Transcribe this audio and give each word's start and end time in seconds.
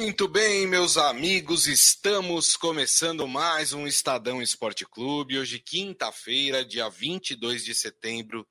Muito 0.00 0.28
bem, 0.28 0.64
meus 0.64 0.96
amigos, 0.96 1.66
estamos 1.66 2.56
começando 2.56 3.26
mais 3.26 3.72
um 3.72 3.84
Estadão 3.84 4.40
Esporte 4.40 4.86
Clube. 4.86 5.36
Hoje, 5.36 5.58
quinta-feira, 5.58 6.64
dia 6.64 6.88
22 6.88 7.64
de 7.64 7.74
setembro 7.74 8.46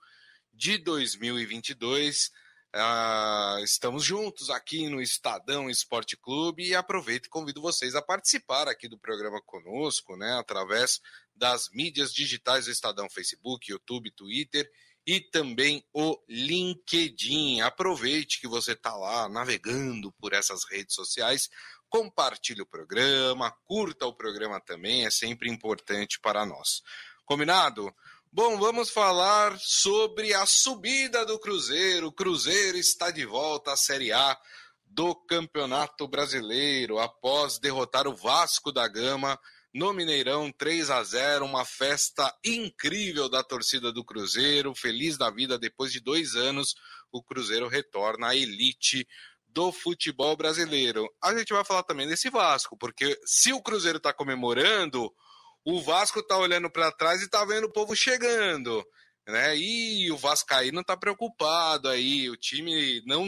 de 0.53 0.77
2022. 0.77 2.31
Uh, 2.75 3.63
estamos 3.63 4.03
juntos 4.03 4.49
aqui 4.49 4.89
no 4.89 5.01
Estadão 5.01 5.69
Esporte 5.69 6.17
Clube 6.17 6.67
e 6.67 6.75
aproveito 6.75 7.27
e 7.27 7.29
convido 7.29 7.61
vocês 7.61 7.95
a 7.95 8.01
participar 8.01 8.67
aqui 8.67 8.89
do 8.89 8.99
programa 8.99 9.41
conosco, 9.41 10.17
né, 10.17 10.37
através 10.37 10.99
das 11.33 11.69
mídias 11.69 12.13
digitais 12.13 12.65
do 12.65 12.71
Estadão, 12.71 13.09
Facebook, 13.09 13.71
YouTube, 13.71 14.11
Twitter 14.11 14.69
e 15.07 15.21
também 15.21 15.81
o 15.93 16.21
LinkedIn. 16.27 17.61
Aproveite 17.61 18.41
que 18.41 18.47
você 18.47 18.73
está 18.73 18.93
lá 18.93 19.29
navegando 19.29 20.11
por 20.19 20.33
essas 20.33 20.65
redes 20.69 20.93
sociais, 20.93 21.49
compartilhe 21.87 22.61
o 22.61 22.65
programa, 22.65 23.55
curta 23.63 24.05
o 24.05 24.13
programa 24.13 24.59
também, 24.59 25.05
é 25.05 25.09
sempre 25.09 25.49
importante 25.49 26.19
para 26.19 26.45
nós. 26.45 26.81
Combinado? 27.25 27.95
Bom, 28.29 28.57
vamos 28.57 28.89
falar 28.89 29.57
sobre 29.57 30.33
a 30.33 30.45
subida 30.45 31.25
do 31.25 31.39
Cruzeiro. 31.39 32.07
O 32.07 32.11
Cruzeiro 32.11 32.77
está 32.77 33.09
de 33.09 33.25
volta 33.25 33.71
à 33.71 33.77
Série 33.77 34.11
A 34.11 34.37
do 34.85 35.15
Campeonato 35.15 36.05
Brasileiro 36.05 36.99
após 36.99 37.57
derrotar 37.57 38.07
o 38.07 38.15
Vasco 38.15 38.73
da 38.73 38.85
Gama 38.89 39.39
no 39.77 39.93
Mineirão, 39.93 40.51
3 40.51 40.89
a 40.89 41.03
0 41.03 41.45
uma 41.45 41.63
festa 41.63 42.35
incrível 42.43 43.29
da 43.29 43.43
torcida 43.43 43.93
do 43.93 44.03
Cruzeiro, 44.03 44.73
feliz 44.73 45.19
da 45.19 45.29
vida, 45.29 45.59
depois 45.59 45.91
de 45.91 45.99
dois 45.99 46.35
anos, 46.35 46.73
o 47.11 47.21
Cruzeiro 47.21 47.67
retorna 47.67 48.29
à 48.29 48.35
elite 48.35 49.07
do 49.45 49.71
futebol 49.71 50.35
brasileiro. 50.35 51.07
A 51.23 51.37
gente 51.37 51.53
vai 51.53 51.63
falar 51.63 51.83
também 51.83 52.07
desse 52.07 52.27
Vasco, 52.27 52.75
porque 52.75 53.19
se 53.23 53.53
o 53.53 53.61
Cruzeiro 53.61 53.99
está 53.99 54.11
comemorando, 54.11 55.13
o 55.63 55.79
Vasco 55.79 56.21
está 56.21 56.35
olhando 56.37 56.71
para 56.71 56.91
trás 56.91 57.21
e 57.21 57.25
está 57.25 57.45
vendo 57.45 57.65
o 57.65 57.71
povo 57.71 57.95
chegando, 57.95 58.83
né? 59.27 59.55
E 59.55 60.09
o 60.11 60.17
Vascaíno 60.17 60.81
está 60.81 60.97
preocupado 60.97 61.87
aí, 61.87 62.27
o 62.31 62.35
time 62.35 63.03
não 63.05 63.27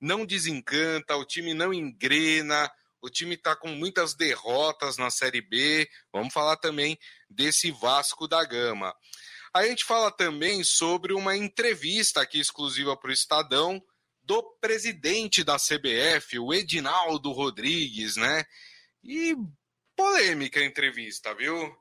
não 0.00 0.26
desencanta, 0.26 1.16
o 1.16 1.24
time 1.24 1.54
não 1.54 1.72
engrena, 1.72 2.68
o 3.04 3.10
time 3.10 3.34
está 3.34 3.54
com 3.54 3.68
muitas 3.68 4.14
derrotas 4.14 4.96
na 4.96 5.10
Série 5.10 5.42
B. 5.42 5.86
Vamos 6.10 6.32
falar 6.32 6.56
também 6.56 6.98
desse 7.28 7.70
Vasco 7.70 8.26
da 8.26 8.42
Gama. 8.46 8.94
A 9.52 9.66
gente 9.66 9.84
fala 9.84 10.10
também 10.10 10.64
sobre 10.64 11.12
uma 11.12 11.36
entrevista 11.36 12.22
aqui 12.22 12.40
exclusiva 12.40 12.96
para 12.96 13.10
o 13.10 13.12
Estadão 13.12 13.82
do 14.22 14.42
presidente 14.58 15.44
da 15.44 15.56
CBF, 15.58 16.38
o 16.38 16.54
Edinaldo 16.54 17.30
Rodrigues, 17.30 18.16
né? 18.16 18.42
E 19.02 19.36
polêmica 19.94 20.60
a 20.60 20.64
entrevista, 20.64 21.34
viu? 21.34 21.76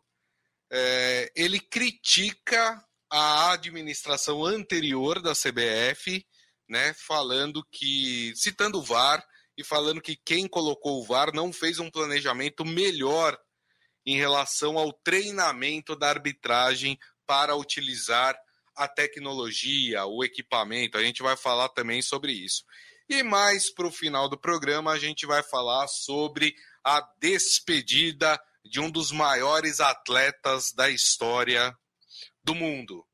É, 0.69 1.31
ele 1.37 1.57
critica 1.57 2.83
a 3.09 3.53
administração 3.53 4.43
anterior 4.43 5.21
da 5.21 5.31
CBF, 5.31 6.27
né? 6.67 6.93
Falando 6.95 7.65
que, 7.71 8.33
citando 8.35 8.79
o 8.79 8.83
VAR, 8.83 9.25
e 9.57 9.63
falando 9.63 10.01
que 10.01 10.15
quem 10.15 10.47
colocou 10.47 10.99
o 10.99 11.05
VAR 11.05 11.33
não 11.33 11.53
fez 11.53 11.79
um 11.79 11.89
planejamento 11.89 12.65
melhor 12.65 13.37
em 14.05 14.17
relação 14.17 14.77
ao 14.77 14.91
treinamento 14.91 15.95
da 15.95 16.09
arbitragem 16.09 16.97
para 17.25 17.55
utilizar 17.55 18.35
a 18.75 18.87
tecnologia, 18.87 20.05
o 20.05 20.23
equipamento. 20.23 20.97
A 20.97 21.03
gente 21.03 21.21
vai 21.21 21.37
falar 21.37 21.69
também 21.69 22.01
sobre 22.01 22.31
isso. 22.31 22.63
E 23.07 23.21
mais 23.21 23.71
para 23.71 23.87
o 23.87 23.91
final 23.91 24.27
do 24.27 24.37
programa, 24.37 24.91
a 24.91 24.99
gente 24.99 25.25
vai 25.25 25.43
falar 25.43 25.87
sobre 25.87 26.55
a 26.83 27.01
despedida 27.19 28.39
de 28.65 28.79
um 28.79 28.89
dos 28.89 29.11
maiores 29.11 29.79
atletas 29.79 30.71
da 30.73 30.89
história 30.89 31.75
do 32.43 32.55
mundo. 32.55 33.05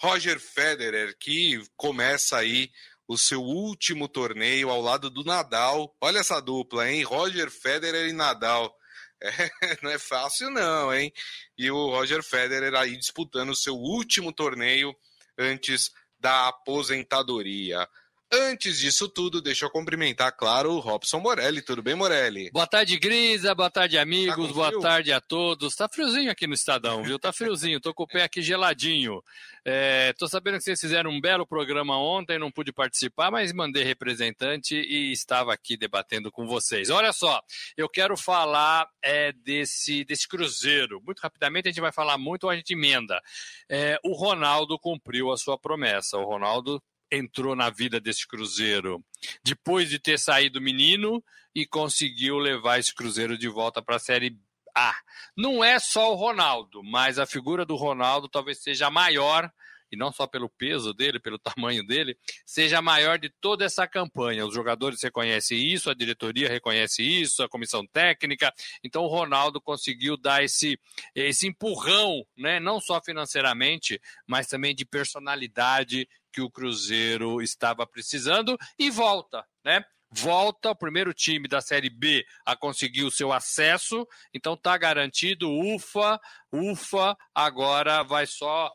Roger 0.00 0.40
Federer, 0.40 1.16
que 1.18 1.62
começa 1.76 2.38
aí 2.38 2.70
o 3.10 3.18
seu 3.18 3.42
último 3.42 4.06
torneio 4.06 4.70
ao 4.70 4.80
lado 4.80 5.10
do 5.10 5.24
Nadal. 5.24 5.92
Olha 6.00 6.20
essa 6.20 6.40
dupla, 6.40 6.88
hein? 6.88 7.02
Roger 7.02 7.50
Federer 7.50 8.08
e 8.08 8.12
Nadal. 8.12 8.72
É, 9.22 9.76
não 9.82 9.90
é 9.90 9.98
fácil, 9.98 10.48
não, 10.48 10.94
hein? 10.94 11.12
E 11.58 11.70
o 11.70 11.90
Roger 11.90 12.22
Federer 12.22 12.74
aí 12.74 12.96
disputando 12.96 13.50
o 13.50 13.54
seu 13.54 13.74
último 13.74 14.32
torneio 14.32 14.96
antes 15.36 15.90
da 16.18 16.48
aposentadoria. 16.48 17.86
Antes 18.32 18.78
disso 18.78 19.08
tudo, 19.08 19.42
deixa 19.42 19.64
eu 19.64 19.70
cumprimentar, 19.70 20.30
claro, 20.36 20.70
o 20.70 20.78
Robson 20.78 21.18
Morelli. 21.18 21.60
Tudo 21.62 21.82
bem, 21.82 21.96
Morelli? 21.96 22.48
Boa 22.52 22.66
tarde, 22.66 22.96
Grisa. 22.96 23.52
Boa 23.56 23.68
tarde, 23.68 23.98
amigos. 23.98 24.46
Tá 24.46 24.54
boa 24.54 24.80
tarde 24.80 25.12
a 25.12 25.20
todos. 25.20 25.74
Tá 25.74 25.88
friozinho 25.88 26.30
aqui 26.30 26.46
no 26.46 26.54
Estadão, 26.54 27.02
viu? 27.02 27.18
Tá 27.18 27.32
friozinho. 27.32 27.80
Tô 27.80 27.92
com 27.92 28.04
o 28.04 28.06
pé 28.06 28.22
aqui 28.22 28.40
geladinho. 28.40 29.20
É, 29.64 30.12
tô 30.12 30.28
sabendo 30.28 30.58
que 30.58 30.62
vocês 30.62 30.80
fizeram 30.80 31.10
um 31.10 31.20
belo 31.20 31.44
programa 31.44 31.98
ontem, 31.98 32.38
não 32.38 32.52
pude 32.52 32.72
participar, 32.72 33.32
mas 33.32 33.52
mandei 33.52 33.82
representante 33.82 34.76
e 34.76 35.10
estava 35.10 35.52
aqui 35.52 35.76
debatendo 35.76 36.30
com 36.30 36.46
vocês. 36.46 36.88
Olha 36.88 37.12
só, 37.12 37.42
eu 37.76 37.88
quero 37.88 38.16
falar 38.16 38.88
é, 39.02 39.32
desse, 39.32 40.04
desse 40.04 40.28
Cruzeiro. 40.28 41.02
Muito 41.04 41.18
rapidamente, 41.18 41.66
a 41.66 41.72
gente 41.72 41.80
vai 41.80 41.92
falar 41.92 42.16
muito, 42.16 42.48
a 42.48 42.54
gente 42.54 42.74
emenda. 42.74 43.20
É, 43.68 43.98
o 44.04 44.12
Ronaldo 44.12 44.78
cumpriu 44.78 45.32
a 45.32 45.36
sua 45.36 45.58
promessa. 45.58 46.16
O 46.16 46.24
Ronaldo 46.24 46.80
entrou 47.10 47.56
na 47.56 47.70
vida 47.70 48.00
desse 48.00 48.26
Cruzeiro 48.26 49.04
depois 49.42 49.88
de 49.88 49.98
ter 49.98 50.18
saído 50.18 50.60
menino 50.60 51.22
e 51.54 51.66
conseguiu 51.66 52.38
levar 52.38 52.78
esse 52.78 52.94
Cruzeiro 52.94 53.36
de 53.36 53.48
volta 53.48 53.82
para 53.82 53.96
a 53.96 54.00
Série 54.00 54.38
A. 54.74 54.94
Não 55.36 55.64
é 55.64 55.78
só 55.78 56.12
o 56.12 56.16
Ronaldo, 56.16 56.82
mas 56.82 57.18
a 57.18 57.26
figura 57.26 57.64
do 57.64 57.76
Ronaldo 57.76 58.28
talvez 58.28 58.62
seja 58.62 58.86
a 58.86 58.90
maior 58.90 59.50
e 59.90 59.96
não 59.96 60.12
só 60.12 60.26
pelo 60.26 60.48
peso 60.48 60.94
dele, 60.94 61.18
pelo 61.18 61.38
tamanho 61.40 61.84
dele, 61.84 62.16
seja 62.46 62.78
a 62.78 62.82
maior 62.82 63.18
de 63.18 63.28
toda 63.28 63.64
essa 63.64 63.86
campanha. 63.86 64.46
Os 64.46 64.54
jogadores 64.54 65.02
reconhecem 65.02 65.58
isso, 65.58 65.90
a 65.90 65.94
diretoria 65.94 66.48
reconhece 66.48 67.02
isso, 67.02 67.42
a 67.42 67.48
comissão 67.48 67.86
técnica. 67.86 68.52
Então 68.84 69.02
o 69.02 69.08
Ronaldo 69.08 69.60
conseguiu 69.60 70.16
dar 70.16 70.44
esse, 70.44 70.78
esse 71.14 71.48
empurrão, 71.48 72.24
né? 72.36 72.60
não 72.60 72.80
só 72.80 73.00
financeiramente, 73.02 74.00
mas 74.26 74.46
também 74.46 74.74
de 74.74 74.84
personalidade 74.84 76.08
que 76.32 76.40
o 76.40 76.50
Cruzeiro 76.50 77.40
estava 77.42 77.86
precisando 77.86 78.56
e 78.78 78.90
volta, 78.90 79.44
né? 79.64 79.84
Volta 80.12 80.70
o 80.70 80.76
primeiro 80.76 81.14
time 81.14 81.46
da 81.46 81.60
Série 81.60 81.88
B 81.88 82.24
a 82.44 82.56
conseguir 82.56 83.04
o 83.04 83.12
seu 83.12 83.32
acesso, 83.32 84.06
então 84.34 84.56
tá 84.56 84.76
garantido, 84.76 85.48
ufa, 85.48 86.20
ufa, 86.52 87.16
agora 87.32 88.02
vai 88.02 88.26
só 88.26 88.72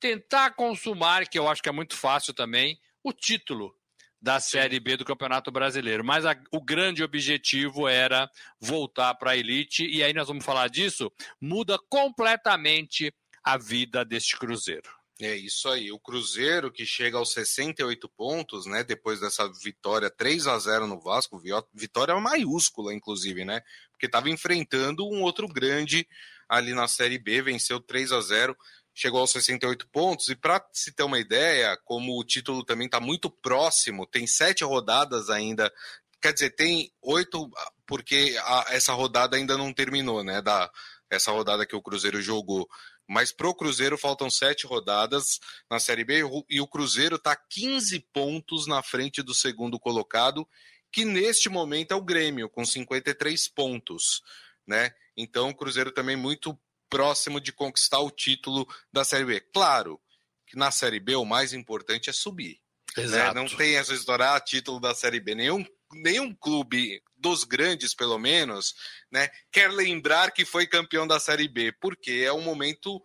tentar 0.00 0.52
consumar, 0.52 1.28
que 1.28 1.38
eu 1.38 1.46
acho 1.46 1.62
que 1.62 1.68
é 1.68 1.72
muito 1.72 1.94
fácil 1.94 2.32
também, 2.32 2.80
o 3.04 3.12
título 3.12 3.74
da 4.20 4.40
Série 4.40 4.80
B 4.80 4.96
do 4.96 5.04
Campeonato 5.04 5.50
Brasileiro. 5.50 6.04
Mas 6.04 6.24
a, 6.24 6.36
o 6.52 6.60
grande 6.60 7.02
objetivo 7.02 7.86
era 7.86 8.28
voltar 8.60 9.14
para 9.14 9.32
a 9.32 9.36
elite, 9.36 9.86
e 9.86 10.02
aí 10.02 10.12
nós 10.12 10.28
vamos 10.28 10.44
falar 10.44 10.68
disso. 10.68 11.12
Muda 11.40 11.78
completamente 11.88 13.12
a 13.44 13.56
vida 13.56 14.04
deste 14.04 14.36
Cruzeiro. 14.36 14.97
É 15.20 15.34
isso 15.34 15.68
aí. 15.68 15.90
O 15.90 15.98
Cruzeiro 15.98 16.70
que 16.70 16.86
chega 16.86 17.18
aos 17.18 17.32
68 17.32 18.08
pontos, 18.10 18.66
né? 18.66 18.84
Depois 18.84 19.18
dessa 19.18 19.50
vitória 19.62 20.08
3 20.08 20.46
a 20.46 20.58
0 20.58 20.86
no 20.86 21.00
Vasco, 21.00 21.42
vitória 21.74 22.14
maiúscula, 22.20 22.94
inclusive, 22.94 23.44
né? 23.44 23.60
Porque 23.90 24.06
estava 24.06 24.30
enfrentando 24.30 25.04
um 25.04 25.22
outro 25.22 25.48
grande 25.48 26.06
ali 26.48 26.72
na 26.72 26.86
Série 26.86 27.18
B, 27.18 27.42
venceu 27.42 27.80
3 27.80 28.12
a 28.12 28.20
0 28.20 28.56
chegou 28.98 29.20
aos 29.20 29.30
68 29.30 29.88
pontos. 29.90 30.28
E 30.28 30.34
para 30.34 30.64
se 30.72 30.92
ter 30.92 31.04
uma 31.04 31.20
ideia, 31.20 31.76
como 31.84 32.18
o 32.18 32.24
título 32.24 32.64
também 32.64 32.86
está 32.86 32.98
muito 32.98 33.30
próximo, 33.30 34.06
tem 34.06 34.26
sete 34.26 34.64
rodadas 34.64 35.30
ainda. 35.30 35.72
Quer 36.20 36.32
dizer, 36.32 36.50
tem 36.50 36.92
oito, 37.02 37.48
porque 37.86 38.36
a, 38.42 38.66
essa 38.70 38.92
rodada 38.92 39.36
ainda 39.36 39.56
não 39.56 39.72
terminou, 39.72 40.24
né? 40.24 40.42
Da, 40.42 40.68
essa 41.10 41.30
rodada 41.30 41.64
que 41.64 41.76
o 41.76 41.82
Cruzeiro 41.82 42.20
jogou. 42.20 42.68
Mas 43.08 43.32
pro 43.32 43.54
Cruzeiro 43.54 43.96
faltam 43.96 44.28
sete 44.28 44.66
rodadas 44.66 45.40
na 45.70 45.80
Série 45.80 46.04
B 46.04 46.22
e 46.50 46.60
o 46.60 46.66
Cruzeiro 46.66 47.16
está 47.16 47.34
15 47.34 48.00
pontos 48.12 48.66
na 48.66 48.82
frente 48.82 49.22
do 49.22 49.34
segundo 49.34 49.80
colocado, 49.80 50.46
que 50.92 51.04
neste 51.04 51.48
momento 51.48 51.92
é 51.92 51.96
o 51.96 52.02
Grêmio, 52.02 52.50
com 52.50 52.64
53 52.64 53.48
pontos. 53.48 54.20
Né? 54.66 54.92
Então 55.16 55.48
o 55.48 55.54
Cruzeiro 55.54 55.90
também 55.90 56.16
muito 56.16 56.58
próximo 56.90 57.40
de 57.40 57.52
conquistar 57.52 58.00
o 58.00 58.10
título 58.10 58.66
da 58.92 59.04
Série 59.04 59.24
B. 59.24 59.40
Claro 59.40 59.98
que 60.46 60.56
na 60.56 60.70
Série 60.70 61.00
B 61.00 61.16
o 61.16 61.24
mais 61.24 61.52
importante 61.54 62.10
é 62.10 62.12
subir. 62.12 62.60
Né? 62.96 63.32
Não 63.32 63.46
tem 63.46 63.76
essa 63.76 63.94
história, 63.94 64.34
ah, 64.34 64.40
título 64.40 64.80
da 64.80 64.94
Série 64.94 65.20
B. 65.20 65.34
Nenhum, 65.34 65.64
nenhum 65.92 66.34
clube 66.34 67.02
dos 67.16 67.44
grandes, 67.44 67.94
pelo 67.94 68.18
menos, 68.18 68.74
né, 69.10 69.28
quer 69.50 69.70
lembrar 69.70 70.30
que 70.30 70.44
foi 70.44 70.66
campeão 70.66 71.06
da 71.06 71.18
Série 71.18 71.48
B, 71.48 71.72
porque 71.80 72.22
é 72.24 72.32
um 72.32 72.42
momento 72.42 73.02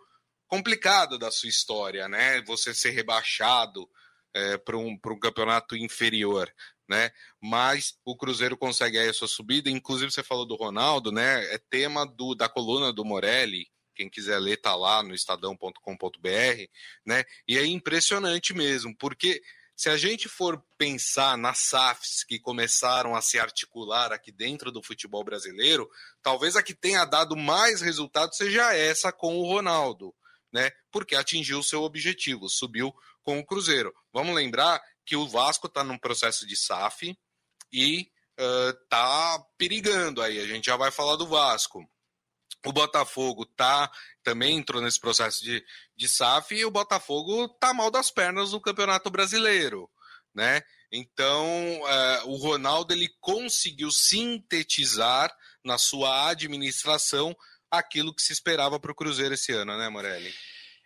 complicado 0.47 1.17
da 1.17 1.31
sua 1.31 1.49
história, 1.49 2.07
né? 2.07 2.39
Você 2.43 2.75
ser 2.75 2.91
rebaixado 2.91 3.89
é, 4.33 4.57
para 4.57 4.77
um, 4.77 4.99
um 5.03 5.19
campeonato 5.19 5.75
inferior. 5.75 6.53
né? 6.87 7.11
Mas 7.41 7.97
o 8.05 8.15
Cruzeiro 8.15 8.57
consegue 8.57 8.99
aí 8.99 9.09
a 9.09 9.13
sua 9.13 9.27
subida. 9.27 9.69
Inclusive, 9.69 10.11
você 10.11 10.21
falou 10.21 10.45
do 10.45 10.55
Ronaldo, 10.55 11.11
né? 11.11 11.43
É 11.53 11.57
tema 11.57 12.05
do, 12.05 12.35
da 12.35 12.47
coluna 12.47 12.93
do 12.93 13.03
Morelli. 13.05 13.67
Quem 13.95 14.09
quiser 14.09 14.39
ler, 14.39 14.57
tá 14.57 14.75
lá 14.75 15.01
no 15.03 15.13
estadão.com.br, 15.13 16.69
né? 17.05 17.23
E 17.47 17.57
é 17.57 17.65
impressionante 17.65 18.53
mesmo, 18.53 18.95
porque 18.97 19.41
se 19.75 19.89
a 19.89 19.97
gente 19.97 20.29
for 20.29 20.63
pensar 20.77 21.37
nas 21.37 21.59
SAFs 21.59 22.23
que 22.23 22.39
começaram 22.39 23.15
a 23.15 23.21
se 23.21 23.39
articular 23.39 24.11
aqui 24.11 24.31
dentro 24.31 24.71
do 24.71 24.83
futebol 24.83 25.23
brasileiro, 25.23 25.89
talvez 26.21 26.55
a 26.55 26.63
que 26.63 26.73
tenha 26.73 27.05
dado 27.05 27.35
mais 27.35 27.81
resultado 27.81 28.33
seja 28.35 28.73
essa 28.73 29.11
com 29.11 29.37
o 29.37 29.47
Ronaldo, 29.47 30.13
né? 30.51 30.71
Porque 30.91 31.15
atingiu 31.15 31.59
o 31.59 31.63
seu 31.63 31.81
objetivo, 31.81 32.47
subiu 32.49 32.93
com 33.23 33.39
o 33.39 33.45
Cruzeiro. 33.45 33.93
Vamos 34.13 34.35
lembrar 34.35 34.81
que 35.05 35.15
o 35.15 35.27
Vasco 35.27 35.67
está 35.67 35.83
num 35.83 35.97
processo 35.97 36.45
de 36.45 36.55
SAF 36.55 37.17
e 37.71 38.11
uh, 38.39 39.45
perigando 39.57 40.21
aí. 40.21 40.39
A 40.39 40.45
gente 40.45 40.65
já 40.65 40.77
vai 40.77 40.91
falar 40.91 41.15
do 41.15 41.27
Vasco. 41.27 41.83
O 42.65 42.71
Botafogo 42.71 43.45
tá 43.45 43.91
também 44.23 44.57
entrou 44.57 44.81
nesse 44.81 44.99
processo 44.99 45.43
de, 45.43 45.63
de 45.95 46.07
SAF 46.07 46.55
e 46.55 46.65
o 46.65 46.71
Botafogo 46.71 47.49
tá 47.59 47.73
mal 47.73 47.91
das 47.91 48.09
pernas 48.09 48.53
no 48.53 48.61
Campeonato 48.61 49.09
Brasileiro, 49.09 49.89
né? 50.33 50.61
Então, 50.91 51.45
uh, 51.81 52.29
o 52.29 52.35
Ronaldo 52.37 52.93
ele 52.93 53.09
conseguiu 53.19 53.91
sintetizar 53.91 55.35
na 55.63 55.77
sua 55.77 56.29
administração 56.29 57.35
aquilo 57.69 58.13
que 58.13 58.21
se 58.21 58.31
esperava 58.31 58.79
para 58.79 58.91
o 58.91 58.95
Cruzeiro 58.95 59.33
esse 59.33 59.51
ano, 59.51 59.77
né, 59.77 59.89
Morelli? 59.89 60.33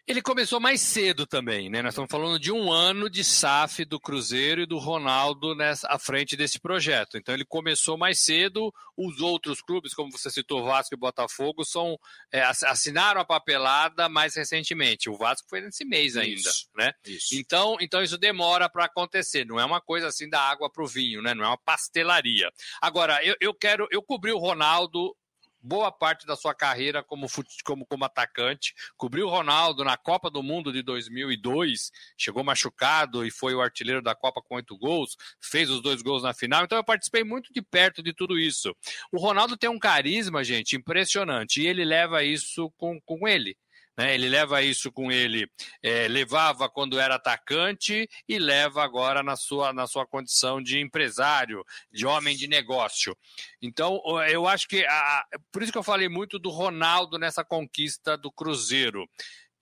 Ele 0.08 0.22
começou 0.22 0.58
mais 0.58 0.80
cedo 0.80 1.28
também, 1.28 1.70
né? 1.70 1.82
Nós 1.82 1.92
estamos 1.92 2.10
falando 2.10 2.40
de 2.40 2.50
um 2.50 2.72
ano 2.72 3.10
de 3.10 3.26
SAF 3.26 3.84
do 3.84 4.00
Cruzeiro 4.00 4.62
e 4.62 4.66
do 4.66 4.78
Ronaldo 4.78 5.54
nessa, 5.54 5.86
à 5.90 6.00
frente 6.00 6.38
desse 6.38 6.62
projeto. 6.62 7.18
Então 7.18 7.36
ele 7.36 7.44
começou 7.44 7.98
mais 7.98 8.22
cedo. 8.22 8.74
Os 8.96 9.20
outros 9.20 9.62
clubes, 9.62 9.94
como 9.94 10.10
você 10.10 10.30
citou, 10.30 10.64
Vasco 10.64 10.96
e 10.96 10.98
Botafogo, 10.98 11.66
são 11.66 12.00
é, 12.32 12.42
assinaram 12.42 13.20
a 13.20 13.26
papelada 13.26 14.08
mais 14.08 14.34
recentemente. 14.34 15.10
O 15.10 15.18
Vasco 15.18 15.46
foi 15.50 15.60
nesse 15.60 15.84
mês 15.84 16.16
ainda, 16.16 16.40
isso, 16.40 16.70
né? 16.74 16.94
Isso. 17.06 17.36
Então, 17.36 17.76
então 17.82 18.02
isso 18.02 18.18
demora 18.18 18.70
para 18.70 18.86
acontecer. 18.86 19.46
Não 19.46 19.60
é 19.60 19.66
uma 19.66 19.82
coisa 19.82 20.08
assim 20.08 20.30
da 20.30 20.40
água 20.40 20.72
para 20.72 20.86
o 20.86 20.88
vinho, 20.88 21.22
né? 21.22 21.34
Não 21.34 21.44
é 21.44 21.48
uma 21.48 21.58
pastelaria. 21.58 22.50
Agora, 22.82 23.22
eu, 23.26 23.36
eu 23.42 23.54
quero, 23.54 23.86
eu 23.92 24.02
cobri 24.02 24.32
o 24.32 24.40
Ronaldo 24.40 25.14
boa 25.62 25.92
parte 25.92 26.26
da 26.26 26.36
sua 26.36 26.54
carreira 26.54 27.04
como, 27.04 27.28
como, 27.64 27.86
como 27.86 28.06
atacante, 28.06 28.74
cobriu 28.96 29.28
o 29.28 29.30
Ronaldo 29.30 29.84
na 29.84 29.98
Copa 29.98 30.30
do 30.30 30.44
Mundo 30.44 30.72
de 30.72 30.82
2002, 30.82 31.92
chegou 32.18 32.44
machucado 32.44 33.26
e 33.26 33.32
foi 33.32 33.54
o 33.54 33.62
artilheiro 33.62 34.02
da 34.02 34.16
Copa 34.16 34.42
com 34.42 34.56
oito 34.56 34.78
gols, 34.78 35.16
fez 35.42 35.70
os 35.70 35.82
dois 35.82 36.02
gols 36.02 36.24
na 36.24 36.34
final, 36.34 36.64
então 36.64 36.78
eu 36.78 36.84
participei 36.84 37.24
muito 37.24 37.52
de 37.52 37.62
perto 37.62 38.02
de 38.02 38.14
tudo 38.14 38.38
isso. 38.40 38.76
O 39.12 39.20
Ronaldo 39.20 39.58
tem 39.58 39.70
um 39.70 39.80
carisma, 39.80 40.44
gente, 40.44 40.76
impressionante, 40.76 41.62
e 41.62 41.68
ele 41.68 41.84
leva 41.84 42.24
isso 42.24 42.72
com, 42.78 43.00
com 43.02 43.28
ele. 43.28 43.58
Né? 43.98 44.14
Ele 44.14 44.30
leva 44.30 44.62
isso 44.62 44.92
com 44.92 45.12
ele, 45.12 45.50
é, 45.82 46.08
levava 46.08 46.70
quando 46.70 47.00
era 47.00 47.16
atacante 47.16 48.08
e 48.28 48.38
leva 48.38 48.84
agora 48.84 49.24
na 49.24 49.36
sua, 49.36 49.74
na 49.74 49.88
sua 49.88 50.06
condição 50.06 50.62
de 50.62 50.80
empresário, 50.80 51.64
de 51.92 52.06
homem 52.06 52.38
de 52.38 52.48
negócio. 52.48 53.18
Então, 53.62 54.00
eu 54.30 54.48
acho 54.48 54.68
que. 54.68 54.86
A, 54.86 55.26
por 55.52 55.64
isso 55.64 55.72
que 55.72 55.78
eu 55.78 55.84
falei 55.84 56.08
muito 56.08 56.38
do 56.38 56.50
Ronaldo 56.50 57.18
nessa 57.18 57.44
conquista 57.44 58.18
do 58.18 58.32
Cruzeiro. 58.32 59.10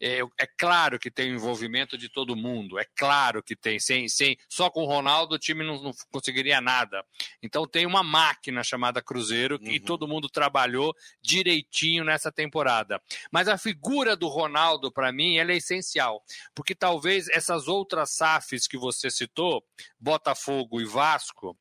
É, 0.08 0.20
é, 0.40 0.46
claro 0.46 1.00
que 1.00 1.10
tem 1.10 1.32
o 1.32 1.36
envolvimento 1.36 1.98
de 1.98 2.08
todo 2.10 2.36
mundo, 2.36 2.78
é 2.78 2.86
claro 2.96 3.42
que 3.42 3.56
tem. 3.56 3.80
Sem, 3.80 4.08
sem, 4.08 4.38
só 4.48 4.70
com 4.70 4.84
o 4.84 4.86
Ronaldo 4.86 5.34
o 5.34 5.40
time 5.40 5.66
não, 5.66 5.82
não 5.82 5.92
conseguiria 6.12 6.62
nada. 6.62 7.04
Então 7.42 7.68
tem 7.68 7.88
uma 7.88 8.04
máquina 8.04 8.64
chamada 8.64 9.02
Cruzeiro 9.02 9.58
que 9.58 9.80
uhum. 9.80 9.84
todo 9.84 10.08
mundo 10.08 10.30
trabalhou 10.30 10.96
direitinho 11.24 12.04
nessa 12.04 12.32
temporada. 12.32 13.02
Mas 13.32 13.48
a 13.48 13.58
figura 13.58 14.16
do 14.16 14.28
Ronaldo, 14.28 14.92
para 14.92 15.12
mim, 15.12 15.38
ela 15.38 15.52
é 15.52 15.58
essencial. 15.58 16.24
Porque 16.54 16.76
talvez 16.76 17.28
essas 17.30 17.68
outras 17.68 18.12
SAFs 18.12 18.68
que 18.68 18.78
você 18.78 19.10
citou, 19.10 19.66
Botafogo 20.00 20.80
e 20.80 20.86
Vasco, 20.86 21.58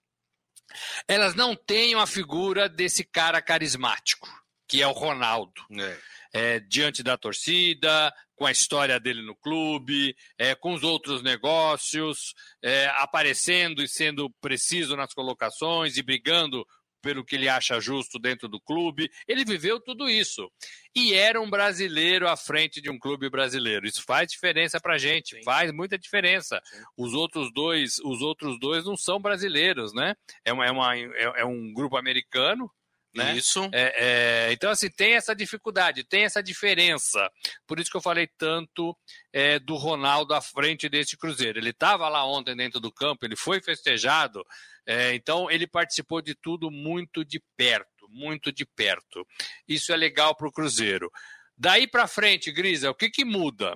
elas 1.09 1.35
não 1.35 1.57
tenham 1.57 1.99
a 1.99 2.07
figura 2.07 2.69
desse 2.69 3.05
cara 3.05 3.41
carismático, 3.41 4.29
que 4.69 4.83
é 4.83 4.87
o 4.87 4.93
Ronaldo. 4.93 5.63
É 5.79 5.97
é, 6.35 6.59
diante 6.59 7.01
da 7.01 7.17
torcida, 7.17 8.13
com 8.37 8.47
a 8.47 8.51
história 8.51 8.99
dele 8.99 9.23
no 9.23 9.37
clube, 9.37 10.15
é, 10.39 10.55
com 10.55 10.75
os 10.75 10.83
outros 10.83 11.23
negócios, 11.23 12.35
é, 12.63 12.87
aparecendo 12.97 13.83
e 13.83 13.89
sendo 13.89 14.31
preciso 14.41 14.97
nas 14.97 15.13
colocações 15.13 15.97
e 15.97 16.03
brigando 16.03 16.65
pelo 17.05 17.23
que 17.23 17.37
ele 17.37 17.51
acha 17.51 17.79
justo 17.79 18.19
dentro 18.19 18.49
do 18.49 18.59
clube. 18.59 19.11
Ele 19.29 19.45
viveu 19.45 19.79
tudo 19.79 20.09
isso. 20.09 20.51
E 20.97 21.13
era 21.13 21.39
um 21.39 21.51
brasileiro 21.51 22.27
à 22.27 22.35
frente 22.35 22.81
de 22.81 22.91
um 22.91 22.99
clube 22.99 23.29
brasileiro. 23.29 23.87
Isso 23.87 24.03
faz 24.03 24.29
diferença 24.29 24.81
pra 24.81 24.97
gente, 24.97 25.37
Sim. 25.37 25.43
faz 25.45 25.71
muita 25.71 25.99
diferença. 25.99 26.61
Sim. 26.65 26.83
Os 26.97 27.13
outros 27.13 27.53
dois, 27.53 27.99
os 27.99 28.23
outros 28.23 28.59
dois 28.59 28.87
não 28.87 28.97
são 28.97 29.21
brasileiros, 29.21 29.93
né? 29.93 30.15
É, 30.45 30.53
uma, 30.53 30.67
é, 30.67 30.71
uma, 30.71 30.97
é, 30.97 31.43
é 31.43 31.45
um 31.45 31.73
grupo 31.75 31.99
americano, 31.99 32.71
né? 33.15 33.37
Isso. 33.37 33.69
É, 33.73 34.49
é, 34.49 34.53
então, 34.53 34.71
assim, 34.71 34.91
tem 34.91 35.15
essa 35.15 35.35
dificuldade, 35.35 36.05
tem 36.05 36.25
essa 36.25 36.43
diferença. 36.43 37.31
Por 37.67 37.79
isso 37.79 37.91
que 37.91 37.97
eu 37.97 38.03
falei 38.03 38.29
tanto 38.39 38.97
é, 39.33 39.59
do 39.59 39.77
Ronaldo 39.77 40.35
à 40.35 40.41
frente 40.41 40.89
desse 40.89 41.17
Cruzeiro. 41.17 41.59
Ele 41.59 41.71
estava 41.71 42.09
lá 42.09 42.27
ontem 42.27 42.57
dentro 42.57 42.81
do 42.81 42.93
campo, 42.93 43.25
ele 43.25 43.37
foi 43.37 43.61
festejado, 43.63 44.45
é, 44.87 45.15
então 45.15 45.51
ele 45.51 45.67
participou 45.67 46.21
de 46.21 46.35
tudo 46.35 46.71
muito 46.71 47.25
de 47.25 47.43
perto, 47.57 48.09
muito 48.09 48.53
de 48.53 48.67
perto. 48.67 49.27
Isso 49.67 49.93
é 49.93 49.97
legal 49.97 50.35
para 50.35 50.49
o 50.49 50.53
Cruzeiro. 50.53 51.11
Daí 51.57 51.87
para 51.87 52.09
frente, 52.09 52.51
Grisa, 52.51 52.91
o 52.91 52.95
que, 52.95 53.09
que 53.09 53.25
muda? 53.25 53.75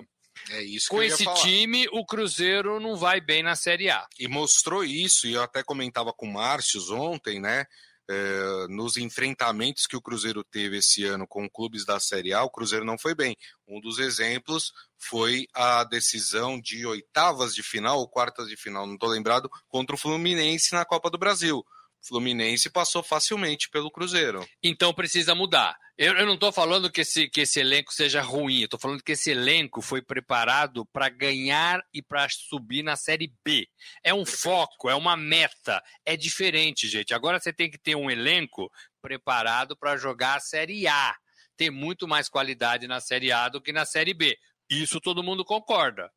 É 0.51 0.61
isso 0.61 0.89
Com 0.89 1.03
esse 1.03 1.25
time, 1.41 1.87
o 1.91 2.05
Cruzeiro 2.05 2.79
não 2.79 2.95
vai 2.95 3.19
bem 3.19 3.43
na 3.43 3.55
Série 3.55 3.89
A. 3.89 4.05
E 4.17 4.27
mostrou 4.27 4.83
isso, 4.83 5.27
e 5.27 5.33
eu 5.33 5.43
até 5.43 5.63
comentava 5.63 6.13
com 6.13 6.27
o 6.27 6.33
Márcio 6.33 6.81
ontem, 6.93 7.39
né? 7.39 7.65
É, 8.09 8.67
nos 8.67 8.97
enfrentamentos 8.97 9.85
que 9.85 9.95
o 9.95 10.01
Cruzeiro 10.01 10.43
teve 10.43 10.77
esse 10.77 11.05
ano 11.05 11.27
com 11.27 11.47
clubes 11.47 11.85
da 11.85 11.99
Série 11.99 12.33
A, 12.33 12.43
o 12.43 12.49
Cruzeiro 12.49 12.83
não 12.83 12.97
foi 12.97 13.13
bem. 13.13 13.37
Um 13.67 13.79
dos 13.79 13.99
exemplos 13.99 14.73
foi 14.97 15.45
a 15.53 15.83
decisão 15.83 16.59
de 16.59 16.87
oitavas 16.87 17.53
de 17.53 17.61
final 17.61 17.99
ou 17.99 18.09
quartas 18.09 18.47
de 18.47 18.57
final, 18.57 18.87
não 18.87 18.95
estou 18.95 19.09
lembrado, 19.09 19.47
contra 19.67 19.95
o 19.95 19.99
Fluminense 19.99 20.73
na 20.73 20.83
Copa 20.83 21.11
do 21.11 21.19
Brasil. 21.19 21.63
Fluminense 22.01 22.69
passou 22.69 23.03
facilmente 23.03 23.69
pelo 23.69 23.91
Cruzeiro. 23.91 24.47
Então 24.63 24.93
precisa 24.93 25.35
mudar. 25.35 25.77
Eu, 25.97 26.13
eu 26.15 26.25
não 26.25 26.35
estou 26.35 26.51
falando 26.51 26.89
que 26.89 27.01
esse, 27.01 27.27
que 27.27 27.41
esse 27.41 27.59
elenco 27.59 27.93
seja 27.93 28.21
ruim, 28.21 28.59
eu 28.59 28.65
estou 28.65 28.79
falando 28.79 29.03
que 29.03 29.11
esse 29.11 29.31
elenco 29.31 29.81
foi 29.81 30.01
preparado 30.01 30.85
para 30.85 31.09
ganhar 31.09 31.81
e 31.93 32.01
para 32.01 32.27
subir 32.29 32.83
na 32.83 32.95
Série 32.95 33.33
B. 33.43 33.67
É 34.01 34.13
um 34.13 34.25
foco, 34.25 34.89
é 34.89 34.95
uma 34.95 35.17
meta, 35.17 35.83
é 36.05 36.15
diferente, 36.15 36.87
gente. 36.87 37.13
Agora 37.13 37.39
você 37.39 37.51
tem 37.51 37.69
que 37.69 37.77
ter 37.77 37.95
um 37.95 38.09
elenco 38.09 38.71
preparado 39.01 39.75
para 39.77 39.97
jogar 39.97 40.35
a 40.35 40.39
Série 40.39 40.87
A. 40.87 41.15
Ter 41.57 41.69
muito 41.69 42.07
mais 42.07 42.29
qualidade 42.29 42.87
na 42.87 43.01
Série 43.01 43.33
A 43.33 43.49
do 43.49 43.61
que 43.61 43.73
na 43.73 43.85
Série 43.85 44.13
B. 44.13 44.37
Isso 44.69 45.01
todo 45.01 45.23
mundo 45.23 45.43
concorda. 45.43 46.09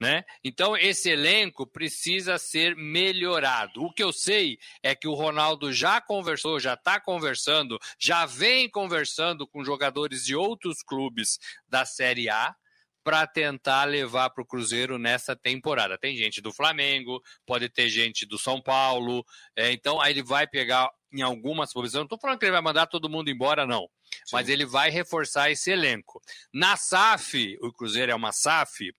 Né? 0.00 0.24
Então, 0.42 0.74
esse 0.74 1.10
elenco 1.10 1.66
precisa 1.66 2.38
ser 2.38 2.74
melhorado. 2.74 3.84
O 3.84 3.92
que 3.92 4.02
eu 4.02 4.14
sei 4.14 4.58
é 4.82 4.94
que 4.94 5.06
o 5.06 5.12
Ronaldo 5.12 5.70
já 5.72 6.00
conversou, 6.00 6.58
já 6.58 6.72
está 6.72 6.98
conversando, 6.98 7.78
já 7.98 8.24
vem 8.24 8.68
conversando 8.70 9.46
com 9.46 9.62
jogadores 9.62 10.24
de 10.24 10.34
outros 10.34 10.82
clubes 10.82 11.38
da 11.68 11.84
Série 11.84 12.30
A 12.30 12.54
para 13.04 13.26
tentar 13.26 13.84
levar 13.84 14.30
para 14.30 14.42
o 14.42 14.46
Cruzeiro 14.46 14.98
nessa 14.98 15.36
temporada. 15.36 15.98
Tem 15.98 16.16
gente 16.16 16.40
do 16.40 16.52
Flamengo, 16.52 17.20
pode 17.44 17.68
ter 17.68 17.88
gente 17.88 18.24
do 18.24 18.38
São 18.38 18.60
Paulo, 18.60 19.24
é, 19.56 19.72
então 19.72 20.00
aí 20.00 20.12
ele 20.12 20.22
vai 20.22 20.46
pegar 20.46 20.90
em 21.12 21.22
algumas 21.22 21.72
posições. 21.72 22.00
Não 22.00 22.04
estou 22.04 22.18
falando 22.18 22.38
que 22.38 22.44
ele 22.44 22.52
vai 22.52 22.62
mandar 22.62 22.86
todo 22.86 23.08
mundo 23.08 23.30
embora, 23.30 23.66
não. 23.66 23.82
Sim. 24.24 24.32
Mas 24.32 24.48
ele 24.48 24.64
vai 24.64 24.90
reforçar 24.90 25.50
esse 25.50 25.70
elenco. 25.70 26.20
Na 26.52 26.76
SAF, 26.76 27.56
o 27.60 27.72
Cruzeiro 27.72 28.12
é 28.12 28.14
uma 28.14 28.32
SAF, 28.32 28.92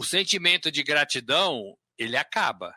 o 0.00 0.02
sentimento 0.02 0.72
de 0.72 0.82
gratidão 0.82 1.76
ele 1.98 2.16
acaba, 2.16 2.74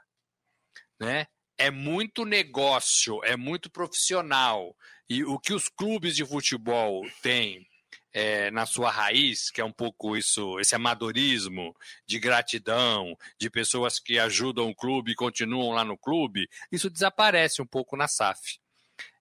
né? 0.99 1.25
É 1.57 1.71
muito 1.71 2.25
negócio, 2.25 3.23
é 3.23 3.37
muito 3.37 3.71
profissional 3.71 4.75
e 5.07 5.23
o 5.23 5.39
que 5.39 5.53
os 5.53 5.69
clubes 5.69 6.17
de 6.17 6.25
futebol 6.25 7.01
têm 7.21 7.65
é, 8.11 8.51
na 8.51 8.65
sua 8.65 8.91
raiz, 8.91 9.49
que 9.49 9.61
é 9.61 9.63
um 9.63 9.71
pouco 9.71 10.17
isso, 10.17 10.59
esse 10.59 10.75
amadorismo 10.75 11.73
de 12.05 12.19
gratidão, 12.19 13.17
de 13.39 13.49
pessoas 13.49 13.99
que 13.99 14.19
ajudam 14.19 14.69
o 14.69 14.75
clube 14.75 15.13
e 15.13 15.15
continuam 15.15 15.71
lá 15.71 15.85
no 15.85 15.97
clube, 15.97 16.49
isso 16.69 16.89
desaparece 16.89 17.61
um 17.61 17.65
pouco 17.65 17.95
na 17.95 18.09
SAF. 18.09 18.59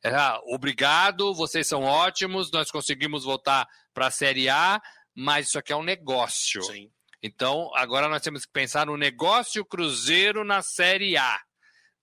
É, 0.02 0.12
ah, 0.12 0.40
obrigado, 0.46 1.32
vocês 1.32 1.68
são 1.68 1.84
ótimos, 1.84 2.50
nós 2.50 2.68
conseguimos 2.68 3.22
voltar 3.22 3.64
para 3.94 4.08
a 4.08 4.10
Série 4.10 4.48
A, 4.48 4.82
mas 5.14 5.46
isso 5.46 5.58
aqui 5.60 5.72
é 5.72 5.76
um 5.76 5.84
negócio. 5.84 6.64
Sim. 6.64 6.90
Então, 7.22 7.70
agora 7.74 8.08
nós 8.08 8.20
temos 8.20 8.44
que 8.44 8.52
pensar 8.52 8.86
no 8.86 8.96
negócio 8.96 9.64
Cruzeiro 9.64 10.42
na 10.42 10.60
Série 10.60 11.16
A. 11.16 11.40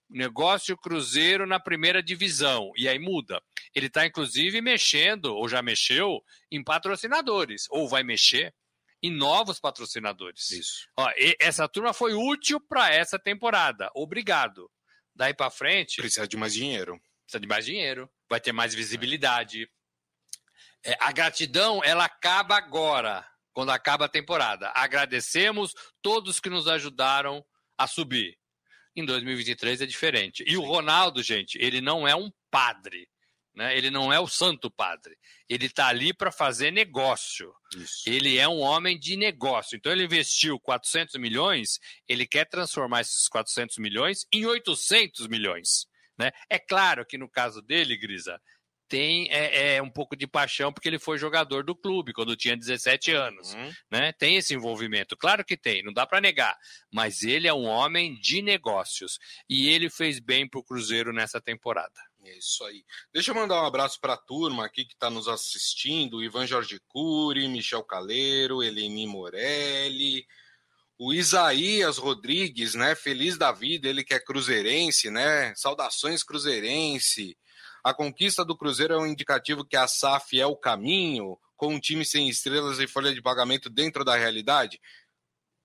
negócio 0.09 0.77
Cruzeiro 0.77 1.45
na 1.45 1.59
primeira 1.59 2.01
divisão. 2.01 2.71
E 2.75 2.87
aí 2.87 2.97
muda. 2.97 3.41
Ele 3.75 3.87
está, 3.87 4.05
inclusive, 4.05 4.61
mexendo, 4.61 5.35
ou 5.35 5.47
já 5.47 5.61
mexeu, 5.61 6.23
em 6.51 6.63
patrocinadores, 6.63 7.67
ou 7.69 7.87
vai 7.87 8.01
mexer 8.01 8.53
em 9.03 9.11
novos 9.11 9.59
patrocinadores. 9.59 10.49
Isso. 10.51 10.87
Ó, 10.97 11.09
essa 11.39 11.67
turma 11.67 11.93
foi 11.93 12.13
útil 12.13 12.59
para 12.59 12.93
essa 12.93 13.19
temporada. 13.19 13.89
Obrigado. 13.93 14.69
Daí 15.15 15.33
para 15.33 15.51
frente. 15.51 15.97
Precisa 15.97 16.27
de 16.27 16.37
mais 16.37 16.53
dinheiro. 16.53 16.99
Precisa 17.23 17.39
de 17.39 17.47
mais 17.47 17.65
dinheiro. 17.65 18.09
Vai 18.29 18.39
ter 18.39 18.51
mais 18.51 18.73
visibilidade. 18.73 19.69
É, 20.83 20.97
a 20.99 21.11
gratidão, 21.11 21.83
ela 21.83 22.05
acaba 22.05 22.55
agora, 22.55 23.28
quando 23.53 23.71
acaba 23.71 24.05
a 24.05 24.09
temporada. 24.09 24.71
Agradecemos 24.75 25.73
todos 26.01 26.39
que 26.39 26.49
nos 26.49 26.67
ajudaram 26.67 27.43
a 27.77 27.87
subir. 27.87 28.37
Em 28.95 29.05
2023 29.05 29.81
é 29.81 29.85
diferente. 29.85 30.43
E 30.47 30.57
o 30.57 30.63
Ronaldo, 30.63 31.21
gente, 31.23 31.57
ele 31.57 31.79
não 31.79 32.07
é 32.07 32.15
um 32.15 32.31
padre. 32.51 33.07
Né? 33.55 33.77
Ele 33.77 33.89
não 33.89 34.11
é 34.11 34.19
o 34.19 34.27
santo 34.27 34.69
padre. 34.69 35.17
Ele 35.47 35.65
está 35.65 35.87
ali 35.87 36.13
para 36.13 36.31
fazer 36.31 36.71
negócio. 36.71 37.53
Isso. 37.75 38.09
Ele 38.09 38.37
é 38.37 38.47
um 38.47 38.59
homem 38.59 38.97
de 38.97 39.17
negócio. 39.17 39.75
Então 39.75 39.91
ele 39.91 40.03
investiu 40.03 40.59
400 40.59 41.15
milhões, 41.15 41.79
ele 42.07 42.25
quer 42.25 42.45
transformar 42.45 43.01
esses 43.01 43.27
400 43.27 43.77
milhões 43.77 44.25
em 44.31 44.45
800 44.45 45.27
milhões. 45.27 45.87
Né? 46.17 46.31
É 46.49 46.59
claro 46.59 47.05
que 47.05 47.17
no 47.17 47.29
caso 47.29 47.61
dele, 47.61 47.97
Grisa, 47.97 48.41
tem 48.89 49.29
é, 49.31 49.75
é, 49.75 49.81
um 49.81 49.89
pouco 49.89 50.15
de 50.15 50.25
paixão 50.25 50.73
porque 50.73 50.89
ele 50.89 50.97
foi 50.97 51.19
jogador 51.19 51.63
do 51.63 51.75
clube 51.75 52.11
quando 52.11 52.35
tinha 52.35 52.57
17 52.57 53.11
anos, 53.11 53.53
uhum. 53.53 53.71
né? 53.91 54.11
Tem 54.13 54.35
esse 54.35 54.55
envolvimento, 54.55 55.15
claro 55.15 55.45
que 55.45 55.55
tem, 55.55 55.83
não 55.83 55.93
dá 55.93 56.07
para 56.07 56.19
negar. 56.19 56.57
Mas 56.91 57.21
ele 57.21 57.47
é 57.47 57.53
um 57.53 57.65
homem 57.65 58.19
de 58.19 58.41
negócios 58.41 59.19
e 59.47 59.69
ele 59.69 59.89
fez 59.89 60.19
bem 60.19 60.49
para 60.49 60.59
o 60.59 60.63
Cruzeiro 60.63 61.13
nessa 61.13 61.39
temporada. 61.39 62.01
É 62.25 62.37
isso 62.37 62.63
aí. 62.65 62.83
Deixa 63.13 63.31
eu 63.31 63.35
mandar 63.35 63.61
um 63.61 63.65
abraço 63.65 63.99
para 64.01 64.13
a 64.13 64.17
turma 64.17 64.65
aqui 64.65 64.83
que 64.83 64.93
está 64.93 65.09
nos 65.09 65.27
assistindo: 65.27 66.23
Ivan 66.23 66.45
Jorge 66.45 66.79
Cury, 66.87 67.47
Michel 67.47 67.83
Caleiro, 67.83 68.61
Eleni 68.61 69.07
Morelli, 69.07 70.25
o 70.97 71.13
Isaías 71.13 71.97
Rodrigues, 71.97 72.75
né? 72.75 72.93
Feliz 72.93 73.37
da 73.37 73.51
vida, 73.51 73.87
ele 73.87 74.03
que 74.03 74.13
é 74.13 74.19
cruzeirense, 74.19 75.09
né? 75.09 75.53
Saudações 75.55 76.23
cruzeirense. 76.23 77.37
A 77.83 77.93
conquista 77.93 78.43
do 78.43 78.57
Cruzeiro 78.57 78.93
é 78.93 78.97
um 78.97 79.05
indicativo 79.05 79.65
que 79.65 79.77
a 79.77 79.87
SAF 79.87 80.39
é 80.39 80.45
o 80.45 80.55
caminho, 80.55 81.37
com 81.55 81.73
um 81.73 81.79
time 81.79 82.05
sem 82.05 82.29
estrelas 82.29 82.79
e 82.79 82.87
folha 82.87 83.13
de 83.13 83.21
pagamento 83.21 83.69
dentro 83.69 84.03
da 84.03 84.15
realidade? 84.15 84.79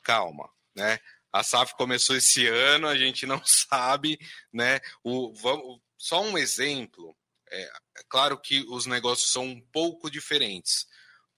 Calma, 0.02 0.48
né? 0.74 0.98
A 1.32 1.42
SAF 1.42 1.74
começou 1.74 2.16
esse 2.16 2.46
ano, 2.46 2.86
a 2.86 2.96
gente 2.96 3.26
não 3.26 3.40
sabe, 3.46 4.18
né? 4.52 4.80
O, 5.02 5.32
vamos, 5.34 5.80
só 5.96 6.22
um 6.22 6.36
exemplo. 6.38 7.16
É, 7.50 7.62
é 7.98 8.02
claro 8.08 8.38
que 8.40 8.64
os 8.68 8.86
negócios 8.86 9.30
são 9.30 9.44
um 9.44 9.60
pouco 9.72 10.10
diferentes, 10.10 10.86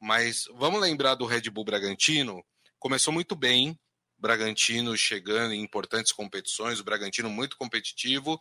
mas 0.01 0.45
vamos 0.55 0.81
lembrar 0.81 1.15
do 1.15 1.27
Red 1.27 1.51
Bull 1.51 1.65
Bragantino. 1.65 2.45
Começou 2.79 3.13
muito 3.13 3.35
bem, 3.35 3.79
Bragantino 4.19 4.97
chegando 4.97 5.53
em 5.53 5.63
importantes 5.63 6.13
competições, 6.13 6.81
o 6.81 6.85
Bragantino 6.85 7.29
muito 7.29 7.57
competitivo, 7.57 8.41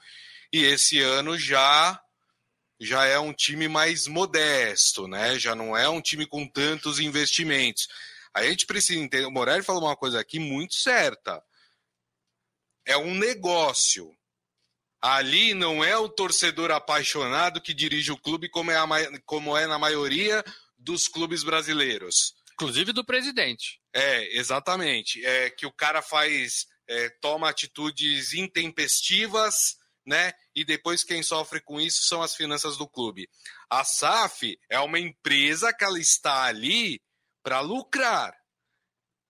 e 0.51 0.63
esse 0.63 0.99
ano 1.01 1.37
já 1.37 2.01
já 2.79 3.05
é 3.05 3.17
um 3.17 3.33
time 3.33 3.67
mais 3.67 4.07
modesto, 4.07 5.07
né? 5.07 5.39
Já 5.39 5.55
não 5.55 5.75
é 5.75 5.87
um 5.87 6.01
time 6.01 6.25
com 6.25 6.47
tantos 6.47 6.99
investimentos. 6.99 7.87
A 8.33 8.43
gente 8.43 8.65
precisa 8.65 8.99
entender. 8.99 9.25
O 9.25 9.31
Morelli 9.31 9.63
falou 9.63 9.83
uma 9.83 9.95
coisa 9.95 10.19
aqui 10.19 10.39
muito 10.39 10.75
certa. 10.75 11.41
É 12.85 12.97
um 12.97 13.15
negócio. 13.15 14.15
Ali 15.01 15.53
não 15.53 15.83
é 15.83 15.97
o 15.97 16.09
torcedor 16.09 16.71
apaixonado 16.71 17.61
que 17.61 17.73
dirige 17.73 18.11
o 18.11 18.17
clube, 18.17 18.49
como 18.49 18.71
é, 18.71 18.77
a, 18.77 18.87
como 19.25 19.55
é 19.55 19.67
na 19.67 19.79
maioria 19.79 20.43
dos 20.77 21.07
clubes 21.07 21.43
brasileiros. 21.43 22.35
Inclusive 22.53 22.91
do 22.91 23.05
presidente. 23.05 23.79
É, 23.93 24.37
exatamente. 24.37 25.23
É 25.25 25.49
que 25.49 25.65
o 25.65 25.71
cara 25.71 26.01
faz, 26.01 26.67
é, 26.87 27.09
toma 27.21 27.49
atitudes 27.49 28.33
intempestivas 28.33 29.77
né? 30.05 30.33
E 30.53 30.63
depois 30.63 31.03
quem 31.03 31.23
sofre 31.23 31.59
com 31.59 31.79
isso 31.79 32.03
são 32.03 32.21
as 32.21 32.35
finanças 32.35 32.77
do 32.77 32.87
clube. 32.87 33.29
A 33.69 33.83
SAF 33.83 34.57
é 34.69 34.79
uma 34.79 34.99
empresa 34.99 35.73
que 35.73 35.83
ela 35.83 35.99
está 35.99 36.43
ali 36.43 37.01
para 37.43 37.59
lucrar. 37.59 38.33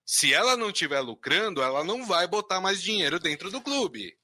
Se 0.05 0.34
ela 0.34 0.55
não 0.55 0.70
estiver 0.70 1.00
lucrando, 1.00 1.63
ela 1.63 1.84
não 1.84 2.05
vai 2.05 2.27
botar 2.27 2.62
mais 2.62 2.82
dinheiro 2.82 3.20
dentro 3.20 3.50
do 3.50 3.62
clube. 3.62 4.15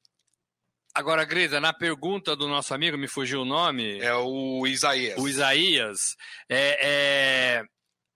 Agora, 0.93 1.23
Grisa, 1.23 1.59
na 1.59 1.73
pergunta 1.73 2.35
do 2.35 2.47
nosso 2.47 2.73
amigo, 2.73 2.97
me 2.97 3.07
fugiu 3.07 3.41
o 3.41 3.45
nome. 3.45 3.99
É 3.99 4.13
o 4.13 4.67
Isaías. 4.67 5.17
O 5.17 5.27
Isaías. 5.27 6.17
É, 6.49 7.63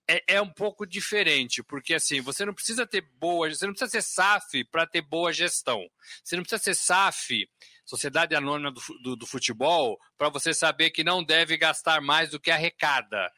é, 0.07 0.15
é, 0.15 0.35
é 0.35 0.41
um 0.41 0.49
pouco 0.49 0.85
diferente, 0.85 1.63
porque 1.63 1.93
assim, 1.93 2.19
você 2.19 2.45
não 2.45 2.53
precisa 2.53 2.85
ter 2.85 3.01
boa. 3.17 3.49
Você 3.49 3.65
não 3.65 3.73
precisa 3.73 3.89
ser 3.89 4.01
SAF 4.01 4.65
para 4.65 4.85
ter 4.85 5.01
boa 5.01 5.31
gestão. 5.31 5.81
Você 6.23 6.35
não 6.35 6.43
precisa 6.43 6.61
ser 6.61 6.75
SAF 6.75 7.49
Sociedade 7.85 8.35
Anônima 8.35 8.71
do, 8.71 8.81
do, 9.01 9.15
do 9.15 9.27
Futebol, 9.27 9.97
para 10.17 10.29
você 10.29 10.53
saber 10.53 10.89
que 10.89 11.03
não 11.03 11.23
deve 11.23 11.55
gastar 11.57 12.01
mais 12.01 12.29
do 12.31 12.39
que 12.39 12.51
arrecada. 12.51 13.31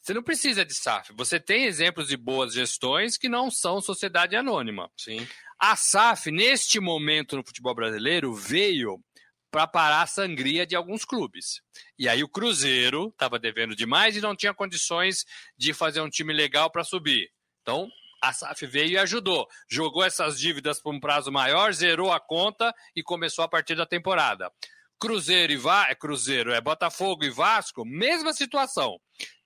Você 0.00 0.12
não 0.12 0.22
precisa 0.22 0.64
de 0.64 0.74
SAF. 0.74 1.14
Você 1.14 1.40
tem 1.40 1.64
exemplos 1.64 2.08
de 2.08 2.16
boas 2.16 2.52
gestões 2.52 3.16
que 3.16 3.28
não 3.28 3.50
são 3.50 3.80
sociedade 3.80 4.36
anônima. 4.36 4.90
Sim. 4.98 5.26
A 5.58 5.74
SAF, 5.76 6.30
neste 6.30 6.78
momento 6.78 7.36
no 7.36 7.46
futebol 7.46 7.74
brasileiro, 7.74 8.34
veio 8.34 9.02
para 9.50 9.66
parar 9.66 10.02
a 10.02 10.06
sangria 10.06 10.66
de 10.66 10.76
alguns 10.76 11.04
clubes. 11.04 11.62
E 11.98 12.08
aí 12.08 12.22
o 12.22 12.28
Cruzeiro 12.28 13.08
estava 13.08 13.38
devendo 13.38 13.74
demais 13.74 14.16
e 14.16 14.20
não 14.20 14.36
tinha 14.36 14.52
condições 14.52 15.24
de 15.56 15.72
fazer 15.72 16.00
um 16.00 16.10
time 16.10 16.32
legal 16.32 16.70
para 16.70 16.84
subir. 16.84 17.30
Então, 17.62 17.88
a 18.28 18.32
SAF 18.32 18.66
veio 18.66 18.92
e 18.92 18.98
ajudou. 18.98 19.46
Jogou 19.68 20.04
essas 20.04 20.38
dívidas 20.38 20.80
por 20.80 20.94
um 20.94 21.00
prazo 21.00 21.30
maior, 21.30 21.72
zerou 21.72 22.12
a 22.12 22.18
conta 22.18 22.74
e 22.96 23.02
começou 23.02 23.44
a 23.44 23.48
partir 23.48 23.74
da 23.74 23.86
temporada. 23.86 24.50
Cruzeiro 24.98 25.52
e 25.52 25.56
Va 25.56 25.88
é 25.90 25.94
Cruzeiro, 25.94 26.52
é 26.52 26.60
Botafogo 26.60 27.24
e 27.24 27.30
Vasco, 27.30 27.84
mesma 27.84 28.32
situação. 28.32 28.98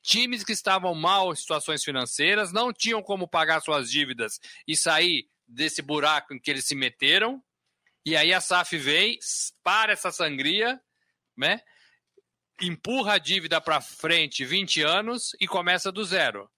Times 0.03 0.45
que 0.45 0.53
estavam 0.53 0.95
mal 0.95 1.33
em 1.33 1.37
situações 1.37 1.83
financeiras, 1.83 2.53
não 2.53 2.73
tinham 2.73 3.03
como 3.03 3.27
pagar 3.27 3.61
suas 3.61 3.91
dívidas 3.91 4.39
e 4.67 4.77
sair 4.77 5.29
desse 5.47 5.83
buraco 5.83 6.33
em 6.33 6.39
que 6.39 6.51
eles 6.51 6.65
se 6.65 6.75
meteram. 6.75 7.43
E 8.07 8.17
aí 8.17 8.33
a 8.33 8.41
SAF 8.41 8.77
vem, 8.77 9.19
para 9.63 9.93
essa 9.93 10.13
sangria, 10.13 10.81
né? 11.37 11.61
Empurra 12.61 13.15
a 13.15 13.19
dívida 13.19 13.61
para 13.61 13.81
frente 13.81 14.45
20 14.45 14.83
anos 14.83 15.33
e 15.41 15.47
começa 15.47 15.91
do 15.91 16.05
zero. 16.05 16.49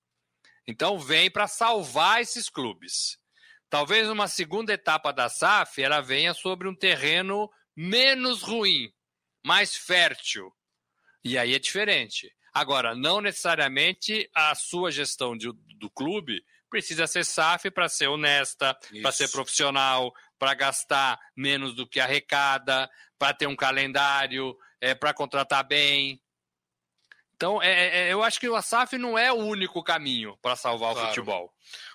Então 0.71 0.99
vem 0.99 1.29
para 1.29 1.49
salvar 1.49 2.21
esses 2.21 2.49
clubes. 2.49 3.19
Talvez 3.69 4.09
uma 4.09 4.29
segunda 4.29 4.73
etapa 4.73 5.13
da 5.13 5.29
SAF 5.29 5.83
ela 5.83 6.01
venha 6.01 6.33
sobre 6.33 6.69
um 6.69 6.75
terreno 6.75 7.51
menos 7.77 8.43
ruim, 8.43 8.89
mais 9.45 9.77
fértil. 9.77 10.53
E 11.25 11.37
aí 11.37 11.55
é 11.55 11.59
diferente. 11.59 12.33
Agora, 12.53 12.95
não 12.95 13.21
necessariamente 13.21 14.29
a 14.35 14.55
sua 14.55 14.91
gestão 14.91 15.37
de, 15.37 15.53
do 15.77 15.91
clube 15.91 16.43
precisa 16.69 17.07
ser 17.07 17.25
SAF 17.25 17.71
para 17.71 17.89
ser 17.89 18.09
honesta, 18.09 18.77
para 19.03 19.13
ser 19.13 19.29
profissional, 19.29 20.13
para 20.39 20.55
gastar 20.55 21.19
menos 21.37 21.75
do 21.75 21.87
que 21.87 21.99
arrecada, 21.99 22.89
para 23.19 23.35
ter 23.35 23.49
um 23.49 23.57
calendário, 23.57 24.57
é, 24.81 24.95
para 24.95 25.13
contratar 25.13 25.67
bem. 25.67 26.23
Então, 27.41 27.63
é, 27.63 27.71
é, 27.71 27.99
é, 28.01 28.13
eu 28.13 28.23
acho 28.23 28.39
que 28.39 28.47
o 28.47 28.55
ASAF 28.55 28.99
não 28.99 29.17
é 29.17 29.33
o 29.33 29.37
único 29.37 29.83
caminho 29.83 30.37
para 30.43 30.55
salvar 30.55 30.93
claro. 30.93 31.07
o 31.07 31.09
futebol. 31.09 31.51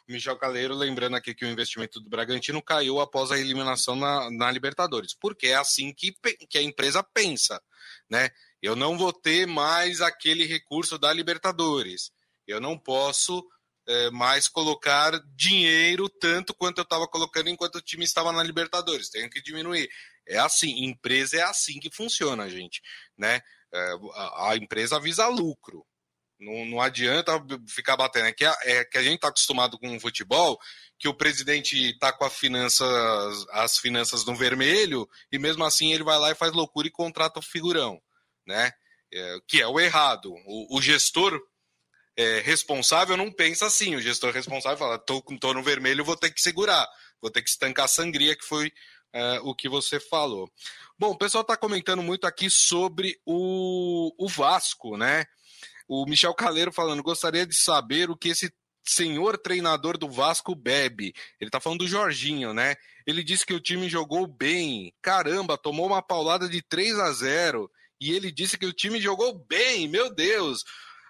O 0.10 0.12
Michel 0.12 0.36
Caleiro, 0.40 0.74
lembrando 0.74 1.16
aqui 1.16 1.36
que 1.36 1.46
o 1.46 1.48
investimento 1.48 2.00
do 2.00 2.10
Bragantino 2.10 2.64
caiu 2.64 3.00
após 3.00 3.32
a 3.32 3.38
eliminação 3.38 3.96
na, 3.96 4.32
na 4.32 4.50
Libertadores, 4.50 5.14
porque 5.14 5.50
é 5.50 5.54
assim 5.54 5.94
que, 5.94 6.16
que 6.50 6.58
a 6.58 6.64
empresa 6.64 7.04
pensa, 7.04 7.62
né? 8.10 8.32
Eu 8.60 8.76
não 8.76 8.98
vou 8.98 9.14
ter 9.14 9.46
mais 9.46 10.02
aquele 10.02 10.46
recurso 10.46 10.98
da 10.98 11.14
Libertadores. 11.14 12.12
Eu 12.48 12.60
não 12.60 12.76
posso 12.76 13.48
é, 13.88 14.10
mais 14.10 14.48
colocar 14.48 15.12
dinheiro 15.36 16.10
tanto 16.10 16.56
quanto 16.56 16.80
eu 16.80 16.84
estava 16.84 17.08
colocando 17.08 17.52
enquanto 17.52 17.76
o 17.76 17.82
time 17.84 18.04
estava 18.04 18.32
na 18.32 18.42
Libertadores. 18.42 19.12
Tenho 19.12 19.30
que 19.30 19.44
diminuir. 19.44 19.88
É 20.28 20.40
assim, 20.40 20.86
empresa 20.86 21.38
é 21.38 21.42
assim 21.44 21.80
que 21.80 21.94
funciona, 21.94 22.50
gente, 22.50 22.82
né? 23.16 23.44
É, 23.76 23.94
a, 24.14 24.52
a, 24.52 24.56
empresa 24.56 25.00
visa 25.00 25.28
lucro. 25.28 25.86
Não, 26.40 26.66
não 26.66 26.82
adianta 26.82 27.34
ficar 27.68 27.98
batendo. 27.98 28.28
É 28.28 28.32
que 28.32 28.46
a, 28.46 28.58
é 28.64 28.86
que 28.86 28.98
a 28.98 29.04
gente 29.04 29.16
está 29.16 29.28
acostumado 29.28 29.78
com 29.78 29.94
o 29.94 30.00
futebol, 30.00 30.58
que 30.98 31.10
o 31.10 31.14
presidente 31.14 31.92
está 31.92 32.14
com 32.14 32.30
finanças, 32.30 33.46
as 33.52 33.78
finanças 33.78 34.24
no 34.26 34.34
vermelho, 34.34 35.08
e 35.30 35.38
mesmo 35.38 35.66
assim 35.66 35.92
ele 35.92 36.04
vai 36.04 36.18
lá 36.18 36.32
e 36.32 36.36
faz 36.36 36.54
loucura 36.54 36.88
e 36.88 36.92
contrata 36.92 37.40
o 37.40 37.44
figurão, 37.44 38.02
né? 38.48 38.72
É, 39.14 39.38
que 39.48 39.62
é 39.62 39.68
o 39.68 39.80
errado. 39.80 40.34
O, 40.46 40.78
o 40.78 40.82
gestor 40.82 41.38
é, 42.16 42.40
responsável 42.40 43.18
não 43.18 43.32
pensa 43.32 43.66
assim. 43.66 43.96
O 43.96 44.02
gestor 44.02 44.32
responsável 44.32 44.78
fala: 44.78 44.98
tô, 44.98 45.22
tô 45.22 45.54
no 45.54 45.64
vermelho, 45.64 46.06
vou 46.06 46.16
ter 46.16 46.32
que 46.32 46.42
segurar, 46.42 46.88
vou 47.22 47.30
ter 47.30 47.42
que 47.42 47.50
estancar 47.50 47.86
a 47.86 47.90
sangria 47.90 48.38
que 48.38 48.46
foi 48.46 48.72
é, 49.16 49.40
o 49.44 49.56
que 49.56 49.70
você 49.70 49.98
falou. 49.98 50.52
Bom, 51.00 51.12
o 51.12 51.18
pessoal 51.18 51.42
está 51.42 51.56
comentando 51.56 52.04
muito 52.04 52.28
aqui 52.28 52.50
sobre 52.50 53.18
o, 53.26 54.14
o 54.18 54.28
Vasco, 54.28 54.98
né? 54.98 55.26
O 55.88 56.06
Michel 56.06 56.34
Caleiro 56.34 56.72
falando, 56.72 57.02
gostaria 57.02 57.46
de 57.46 57.56
saber 57.56 58.10
o 58.10 58.18
que 58.18 58.30
esse 58.30 58.54
senhor 58.84 59.38
treinador 59.38 59.98
do 59.98 60.10
Vasco 60.10 60.54
bebe. 60.54 61.14
Ele 61.40 61.50
tá 61.50 61.62
falando 61.62 61.80
do 61.80 61.88
Jorginho, 61.88 62.54
né? 62.54 62.76
Ele 63.08 63.24
disse 63.24 63.46
que 63.46 63.54
o 63.54 63.60
time 63.62 63.88
jogou 63.88 64.28
bem. 64.28 64.94
Caramba, 65.02 65.58
tomou 65.58 65.88
uma 65.88 66.02
paulada 66.02 66.50
de 66.50 66.62
3 66.62 67.00
a 67.00 67.12
0 67.14 67.72
e 68.02 68.12
ele 68.12 68.32
disse 68.32 68.58
que 68.58 68.66
o 68.66 68.74
time 68.74 69.00
jogou 69.00 69.34
bem. 69.48 69.88
Meu 69.88 70.14
Deus. 70.14 70.64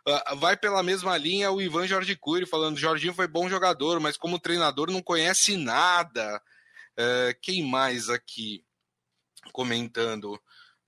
Uh, 0.08 0.36
vai 0.36 0.56
pela 0.56 0.84
mesma 0.84 1.18
linha 1.18 1.52
o 1.52 1.60
Ivan 1.60 1.88
Jorge 1.88 2.16
Cury 2.16 2.46
falando: 2.46 2.78
Jorginho 2.78 3.16
foi 3.16 3.28
bom 3.28 3.50
jogador, 3.50 4.00
mas 4.00 4.16
como 4.16 4.40
treinador 4.40 4.92
não 4.92 5.02
conhece 5.02 5.58
nada. 5.58 6.40
Uh, 6.98 7.38
quem 7.42 7.64
mais 7.64 8.10
aqui 8.10 8.64
comentando? 9.52 10.34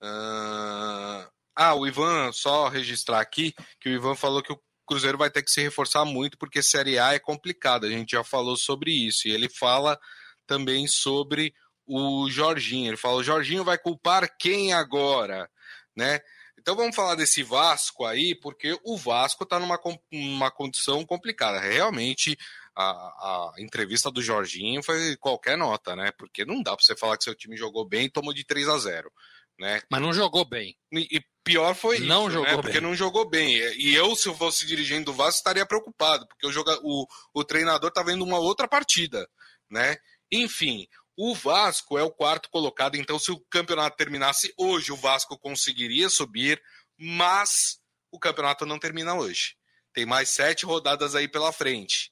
Uh... 0.02 1.38
Ah, 1.60 1.74
o 1.74 1.88
Ivan, 1.88 2.32
só 2.32 2.68
registrar 2.68 3.20
aqui 3.20 3.52
que 3.82 3.90
o 3.90 3.92
Ivan 3.92 4.16
falou 4.16 4.44
que 4.44 4.54
o 4.54 4.62
Cruzeiro 4.86 5.18
vai 5.18 5.32
ter 5.32 5.42
que 5.42 5.50
se 5.50 5.60
reforçar 5.60 6.06
muito 6.06 6.38
porque 6.38 6.62
Série 6.62 7.00
A 7.00 7.16
é 7.16 7.20
complicado. 7.20 7.86
A 7.86 7.90
gente 7.90 8.12
já 8.12 8.24
falou 8.24 8.56
sobre 8.56 8.92
isso. 8.92 9.28
E 9.28 9.32
ele 9.32 9.50
fala 9.50 10.00
também 10.46 10.86
sobre 10.86 11.56
o 11.88 12.30
Jorginho. 12.30 12.90
Ele 12.92 12.98
fala: 12.98 13.18
o 13.18 13.24
Jorginho 13.24 13.64
vai 13.64 13.78
culpar 13.78 14.30
quem 14.38 14.72
agora? 14.72 15.50
Né? 15.96 16.20
Então 16.60 16.76
vamos 16.76 16.96
falar 16.96 17.16
desse 17.16 17.42
Vasco 17.42 18.06
aí, 18.06 18.36
porque 18.36 18.78
o 18.84 18.96
Vasco 18.96 19.44
está 19.44 19.58
numa 19.58 19.80
uma 20.12 20.52
condição 20.52 21.06
complicada. 21.06 21.60
Realmente, 21.60 22.38
a, 22.80 22.84
a, 22.84 23.54
entrevista 23.58 24.12
do 24.12 24.22
Jorginho 24.22 24.84
foi 24.84 25.18
qualquer 25.18 25.58
nota, 25.58 25.96
né? 25.96 26.12
Porque 26.18 26.46
não 26.46 26.62
dá 26.62 26.76
para 26.76 26.86
você 26.86 26.96
falar 26.96 27.18
que 27.18 27.24
seu 27.24 27.34
time 27.34 27.58
jogou 27.58 27.88
bem 27.88 28.06
e 28.06 28.12
tomou 28.12 28.34
de 28.34 28.46
3 28.46 28.68
a 28.70 28.78
0 28.78 29.12
né? 29.60 29.82
Mas 29.90 30.02
não 30.02 30.14
jogou 30.14 30.46
bem. 30.46 30.78
E, 30.94 31.20
pior 31.44 31.74
foi 31.74 32.00
não 32.00 32.28
isso, 32.28 32.34
jogou 32.34 32.46
né? 32.46 32.54
bem. 32.54 32.62
porque 32.62 32.82
não 32.82 32.96
jogou 32.96 33.28
bem. 33.28 33.56
E 33.56 33.96
eu, 33.96 34.16
se 34.16 34.30
eu 34.30 34.36
fosse 34.36 34.68
dirigente 34.68 35.06
do 35.06 35.14
Vasco, 35.14 35.38
estaria 35.38 35.66
preocupado, 35.66 36.28
porque 36.28 36.46
o, 36.46 36.52
joga... 36.52 36.78
o, 36.84 37.08
o 37.34 37.44
treinador 37.44 37.90
tá 37.92 38.04
vendo 38.04 38.24
uma 38.24 38.38
outra 38.38 38.68
partida, 38.68 39.28
né? 39.70 39.98
Enfim, 40.32 40.88
o 41.18 41.34
Vasco 41.34 41.98
é 41.98 42.04
o 42.04 42.12
quarto 42.12 42.50
colocado, 42.52 42.96
então 42.96 43.18
se 43.18 43.32
o 43.32 43.40
campeonato 43.50 43.98
terminasse 43.98 44.54
hoje, 44.58 44.92
o 44.92 44.98
Vasco 44.98 45.40
conseguiria 45.40 46.10
subir, 46.10 46.62
mas 46.96 47.80
o 48.12 48.20
campeonato 48.20 48.66
não 48.66 48.78
termina 48.78 49.16
hoje. 49.16 49.56
Tem 49.94 50.06
mais 50.06 50.30
sete 50.30 50.66
rodadas 50.66 51.16
aí 51.16 51.28
pela 51.28 51.52
frente. 51.52 52.12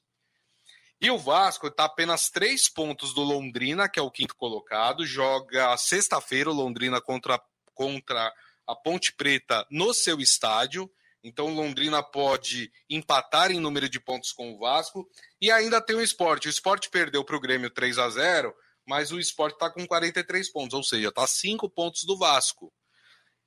E 1.00 1.10
o 1.10 1.18
Vasco 1.18 1.66
está 1.66 1.84
apenas 1.84 2.30
três 2.30 2.68
pontos 2.68 3.12
do 3.12 3.22
Londrina, 3.22 3.88
que 3.88 3.98
é 3.98 4.02
o 4.02 4.10
quinto 4.10 4.34
colocado. 4.34 5.06
Joga 5.06 5.76
sexta-feira 5.76 6.50
o 6.50 6.54
Londrina 6.54 7.00
contra, 7.00 7.40
contra 7.74 8.32
a 8.66 8.74
Ponte 8.74 9.12
Preta 9.12 9.66
no 9.70 9.92
seu 9.92 10.20
estádio. 10.20 10.90
Então 11.22 11.54
Londrina 11.54 12.02
pode 12.02 12.72
empatar 12.88 13.50
em 13.50 13.60
número 13.60 13.88
de 13.88 14.00
pontos 14.00 14.32
com 14.32 14.54
o 14.54 14.58
Vasco. 14.58 15.06
E 15.40 15.50
ainda 15.50 15.80
tem 15.80 15.96
o 15.96 16.02
esporte. 16.02 16.48
O 16.48 16.50
esporte 16.50 16.88
perdeu 16.88 17.24
para 17.24 17.36
o 17.36 17.40
Grêmio 17.40 17.70
3 17.70 17.98
a 17.98 18.08
0 18.08 18.54
mas 18.86 19.10
o 19.10 19.18
esporte 19.18 19.54
está 19.54 19.68
com 19.68 19.84
43 19.84 20.48
pontos, 20.52 20.74
ou 20.74 20.82
seja, 20.82 21.08
está 21.08 21.26
cinco 21.26 21.68
pontos 21.68 22.04
do 22.04 22.16
Vasco. 22.16 22.72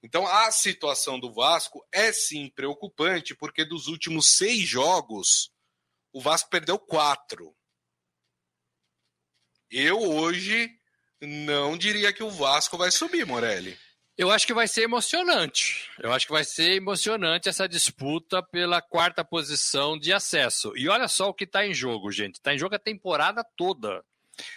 Então 0.03 0.27
a 0.27 0.51
situação 0.51 1.19
do 1.19 1.31
Vasco 1.31 1.85
é 1.91 2.11
sim 2.11 2.49
preocupante, 2.49 3.33
porque 3.33 3.63
dos 3.63 3.87
últimos 3.87 4.37
seis 4.37 4.67
jogos 4.67 5.51
o 6.13 6.21
Vasco 6.21 6.49
perdeu 6.49 6.77
quatro. 6.77 7.55
Eu 9.71 9.99
hoje 9.99 10.69
não 11.21 11.77
diria 11.77 12.11
que 12.11 12.23
o 12.23 12.29
Vasco 12.29 12.77
vai 12.77 12.91
subir, 12.91 13.25
Morelli. 13.25 13.77
Eu 14.17 14.29
acho 14.31 14.45
que 14.45 14.53
vai 14.53 14.67
ser 14.67 14.81
emocionante. 14.81 15.89
Eu 15.97 16.11
acho 16.11 16.25
que 16.25 16.33
vai 16.33 16.43
ser 16.43 16.73
emocionante 16.73 17.47
essa 17.47 17.69
disputa 17.69 18.43
pela 18.43 18.81
quarta 18.81 19.23
posição 19.23 19.97
de 19.97 20.11
acesso. 20.11 20.73
E 20.75 20.89
olha 20.89 21.07
só 21.07 21.29
o 21.29 21.33
que 21.33 21.45
está 21.45 21.65
em 21.65 21.73
jogo, 21.73 22.11
gente. 22.11 22.35
Está 22.35 22.53
em 22.53 22.57
jogo 22.57 22.75
a 22.75 22.79
temporada 22.79 23.45
toda. 23.55 24.03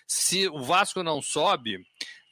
Se 0.05 0.49
o 0.49 0.63
Vasco 0.63 1.03
não 1.05 1.23
sobe, 1.23 1.79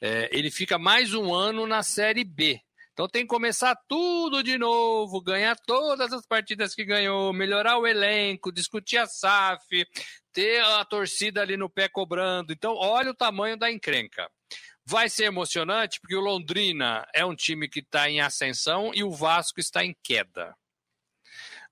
é, 0.01 0.29
ele 0.33 0.51
fica 0.51 0.77
mais 0.77 1.13
um 1.13 1.33
ano 1.33 1.65
na 1.65 1.83
Série 1.83 2.25
B. 2.25 2.59
Então 2.93 3.07
tem 3.07 3.23
que 3.23 3.29
começar 3.29 3.75
tudo 3.87 4.43
de 4.43 4.57
novo, 4.57 5.21
ganhar 5.21 5.55
todas 5.65 6.11
as 6.11 6.25
partidas 6.25 6.75
que 6.75 6.83
ganhou, 6.83 7.31
melhorar 7.31 7.77
o 7.77 7.87
elenco, 7.87 8.51
discutir 8.51 8.97
a 8.97 9.05
SAF, 9.05 9.85
ter 10.33 10.61
a 10.63 10.83
torcida 10.85 11.41
ali 11.41 11.55
no 11.55 11.69
pé 11.69 11.87
cobrando. 11.87 12.51
Então, 12.51 12.75
olha 12.75 13.11
o 13.11 13.15
tamanho 13.15 13.57
da 13.57 13.71
encrenca. 13.71 14.29
Vai 14.85 15.09
ser 15.09 15.25
emocionante 15.25 15.99
porque 16.01 16.15
o 16.15 16.21
Londrina 16.21 17.07
é 17.13 17.25
um 17.25 17.35
time 17.35 17.69
que 17.69 17.79
está 17.79 18.09
em 18.09 18.19
ascensão 18.19 18.91
e 18.93 19.03
o 19.03 19.11
Vasco 19.11 19.59
está 19.59 19.85
em 19.85 19.95
queda. 20.03 20.55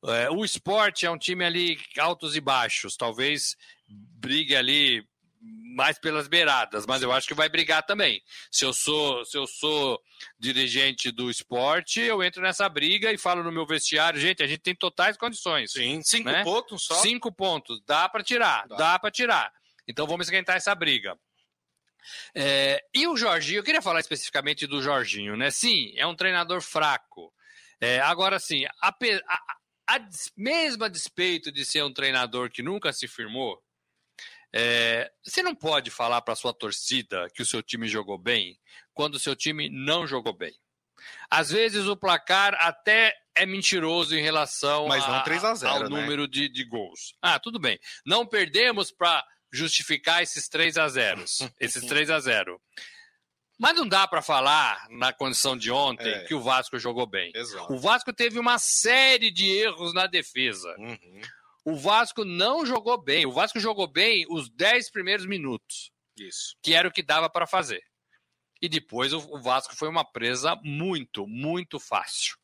É, 0.05 0.29
o 0.29 0.45
esporte 0.45 1.05
é 1.05 1.11
um 1.11 1.17
time 1.17 1.43
ali 1.43 1.77
altos 1.97 2.35
e 2.35 2.39
baixos, 2.39 2.95
talvez 2.95 3.57
brigue 3.85 4.55
ali 4.55 5.05
mais 5.41 5.97
pelas 5.97 6.27
beiradas, 6.27 6.85
mas 6.85 7.01
eu 7.01 7.11
acho 7.11 7.27
que 7.27 7.33
vai 7.33 7.47
brigar 7.47 7.83
também. 7.85 8.21
Se 8.51 8.65
eu 8.65 8.73
sou, 8.73 9.23
se 9.23 9.37
eu 9.37 9.47
sou 9.47 10.01
dirigente 10.37 11.11
do 11.11 11.29
esporte, 11.29 12.01
eu 12.01 12.21
entro 12.21 12.41
nessa 12.41 12.67
briga 12.67 13.11
e 13.11 13.17
falo 13.17 13.43
no 13.43 13.51
meu 13.51 13.65
vestiário, 13.65 14.19
gente, 14.19 14.43
a 14.43 14.47
gente 14.47 14.61
tem 14.61 14.75
totais 14.75 15.15
condições. 15.15 15.71
Sim, 15.71 16.01
cinco 16.03 16.29
né? 16.29 16.43
pontos 16.43 16.83
só. 16.83 16.95
Cinco 16.95 17.31
pontos, 17.31 17.81
dá 17.85 18.09
para 18.09 18.23
tirar, 18.23 18.67
dá, 18.67 18.75
dá 18.75 18.99
para 18.99 19.11
tirar. 19.11 19.51
Então 19.87 20.05
vamos 20.05 20.27
esquentar 20.27 20.57
essa 20.57 20.75
briga. 20.75 21.17
É, 22.35 22.81
e 22.93 23.07
o 23.07 23.15
Jorginho, 23.15 23.59
eu 23.59 23.63
queria 23.63 23.81
falar 23.81 23.99
especificamente 23.99 24.67
do 24.67 24.81
Jorginho, 24.81 25.35
né? 25.37 25.51
Sim, 25.51 25.93
é 25.95 26.05
um 26.05 26.15
treinador 26.15 26.61
fraco. 26.61 27.33
É, 27.79 27.99
agora, 27.99 28.39
sim, 28.39 28.65
a, 28.81 28.89
a, 28.89 29.95
a, 29.95 29.99
mesmo 30.35 30.83
a 30.83 30.89
despeito 30.89 31.51
de 31.51 31.63
ser 31.65 31.83
um 31.83 31.93
treinador 31.93 32.49
que 32.49 32.61
nunca 32.61 32.91
se 32.91 33.07
firmou, 33.07 33.61
é, 34.53 35.11
você 35.23 35.43
não 35.43 35.53
pode 35.53 35.91
falar 35.91 36.21
para 36.21 36.35
sua 36.35 36.53
torcida 36.53 37.27
que 37.33 37.41
o 37.41 37.45
seu 37.45 37.61
time 37.61 37.87
jogou 37.87 38.17
bem 38.17 38.57
quando 38.93 39.15
o 39.15 39.19
seu 39.19 39.35
time 39.35 39.69
não 39.69 40.07
jogou 40.07 40.33
bem. 40.33 40.53
Às 41.29 41.51
vezes 41.51 41.85
o 41.85 41.95
placar 41.95 42.55
até 42.59 43.15
é 43.35 43.45
mentiroso 43.45 44.15
em 44.15 44.21
relação 44.21 44.87
Mas 44.87 45.05
não 45.07 45.15
a, 45.15 45.21
3 45.21 45.43
a 45.45 45.55
0, 45.55 45.73
ao 45.73 45.83
né? 45.83 45.89
número 45.89 46.27
de, 46.27 46.49
de 46.49 46.65
gols. 46.65 47.15
Ah, 47.21 47.39
tudo 47.39 47.59
bem. 47.59 47.79
Não 48.05 48.25
perdemos 48.25 48.91
para 48.91 49.23
justificar 49.51 50.21
esses 50.21 50.49
3 50.49 50.77
a 50.77 50.87
0 50.87 51.23
esses 51.59 51.85
3 51.85 52.09
a 52.09 52.19
0 52.19 52.59
Mas 53.57 53.75
não 53.75 53.87
dá 53.87 54.07
para 54.07 54.21
falar, 54.21 54.87
na 54.89 55.13
condição 55.13 55.55
de 55.55 55.71
ontem, 55.71 56.09
é. 56.09 56.23
que 56.25 56.33
o 56.33 56.41
Vasco 56.41 56.77
jogou 56.77 57.05
bem. 57.05 57.31
Exato. 57.33 57.71
O 57.71 57.79
Vasco 57.79 58.11
teve 58.11 58.39
uma 58.39 58.59
série 58.59 59.31
de 59.31 59.49
erros 59.49 59.93
na 59.93 60.07
defesa. 60.07 60.75
Uhum 60.77 61.21
o 61.69 61.75
Vasco 61.75 62.25
não 62.25 62.65
jogou 62.65 63.01
bem. 63.01 63.25
O 63.25 63.31
Vasco 63.31 63.59
jogou 63.59 63.87
bem 63.87 64.25
os 64.29 64.49
10 64.49 64.91
primeiros 64.91 65.25
minutos. 65.25 65.91
Isso. 66.17 66.55
Que 66.63 66.73
era 66.73 66.87
o 66.87 66.91
que 66.91 67.03
dava 67.03 67.29
para 67.29 67.45
fazer. 67.45 67.81
E 68.61 68.67
depois 68.67 69.13
o 69.13 69.39
Vasco 69.39 69.75
foi 69.75 69.87
uma 69.87 70.03
presa 70.03 70.59
muito, 70.63 71.25
muito 71.27 71.79
fácil. 71.79 72.35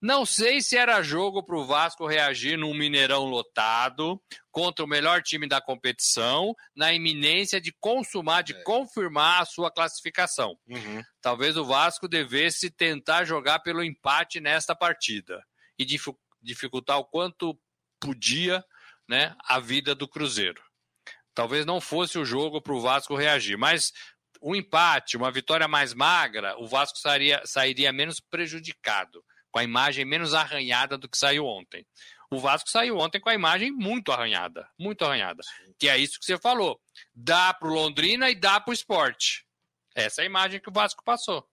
Não 0.00 0.26
sei 0.26 0.60
se 0.60 0.76
era 0.76 1.02
jogo 1.02 1.44
para 1.44 1.56
o 1.56 1.64
Vasco 1.64 2.06
reagir 2.06 2.58
num 2.58 2.74
Mineirão 2.74 3.24
lotado 3.24 4.20
contra 4.50 4.84
o 4.84 4.88
melhor 4.88 5.22
time 5.22 5.46
da 5.46 5.60
competição, 5.60 6.54
na 6.74 6.92
iminência 6.92 7.60
de 7.60 7.72
consumar, 7.78 8.42
de 8.42 8.52
é. 8.52 8.62
confirmar 8.64 9.42
a 9.42 9.44
sua 9.44 9.70
classificação. 9.70 10.58
Uhum. 10.66 11.02
Talvez 11.20 11.56
o 11.56 11.64
Vasco 11.64 12.08
devesse 12.08 12.68
tentar 12.68 13.24
jogar 13.24 13.60
pelo 13.60 13.84
empate 13.84 14.40
nesta 14.40 14.74
partida 14.74 15.40
e 15.78 15.86
dificultar 16.42 16.98
o 16.98 17.04
quanto 17.04 17.56
podia 18.02 18.64
né, 19.08 19.36
a 19.44 19.60
vida 19.60 19.94
do 19.94 20.08
Cruzeiro. 20.08 20.60
Talvez 21.32 21.64
não 21.64 21.80
fosse 21.80 22.18
o 22.18 22.24
jogo 22.24 22.60
para 22.60 22.74
o 22.74 22.80
Vasco 22.80 23.16
reagir, 23.16 23.56
mas 23.56 23.92
um 24.42 24.56
empate, 24.56 25.16
uma 25.16 25.30
vitória 25.30 25.68
mais 25.68 25.94
magra, 25.94 26.58
o 26.58 26.66
Vasco 26.66 26.98
sairia, 26.98 27.40
sairia 27.46 27.92
menos 27.92 28.18
prejudicado, 28.18 29.24
com 29.50 29.60
a 29.60 29.64
imagem 29.64 30.04
menos 30.04 30.34
arranhada 30.34 30.98
do 30.98 31.08
que 31.08 31.16
saiu 31.16 31.46
ontem. 31.46 31.86
O 32.30 32.40
Vasco 32.40 32.68
saiu 32.68 32.98
ontem 32.98 33.20
com 33.20 33.28
a 33.28 33.34
imagem 33.34 33.70
muito 33.70 34.10
arranhada, 34.10 34.68
muito 34.78 35.04
arranhada. 35.04 35.42
Que 35.78 35.88
é 35.88 35.98
isso 35.98 36.18
que 36.18 36.24
você 36.24 36.38
falou. 36.38 36.80
Dá 37.14 37.52
para 37.52 37.68
o 37.68 37.74
Londrina 37.74 38.30
e 38.30 38.34
dá 38.34 38.58
para 38.58 38.70
o 38.70 38.74
esporte. 38.74 39.46
Essa 39.94 40.22
é 40.22 40.24
a 40.24 40.26
imagem 40.26 40.58
que 40.58 40.70
o 40.70 40.72
Vasco 40.72 41.04
passou. 41.04 41.46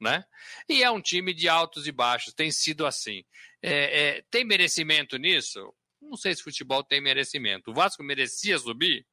Né? 0.00 0.24
E 0.68 0.82
é 0.82 0.90
um 0.90 1.00
time 1.00 1.32
de 1.32 1.48
altos 1.48 1.86
e 1.86 1.92
baixos, 1.92 2.34
tem 2.34 2.50
sido 2.50 2.84
assim. 2.84 3.24
É, 3.62 4.16
é, 4.18 4.22
tem 4.28 4.44
merecimento 4.44 5.16
nisso? 5.16 5.72
Não 6.08 6.16
sei 6.16 6.34
se 6.34 6.42
futebol 6.42 6.82
tem 6.84 7.00
merecimento. 7.00 7.70
O 7.70 7.74
Vasco 7.74 8.02
merecia 8.02 8.58
subir? 8.58 9.06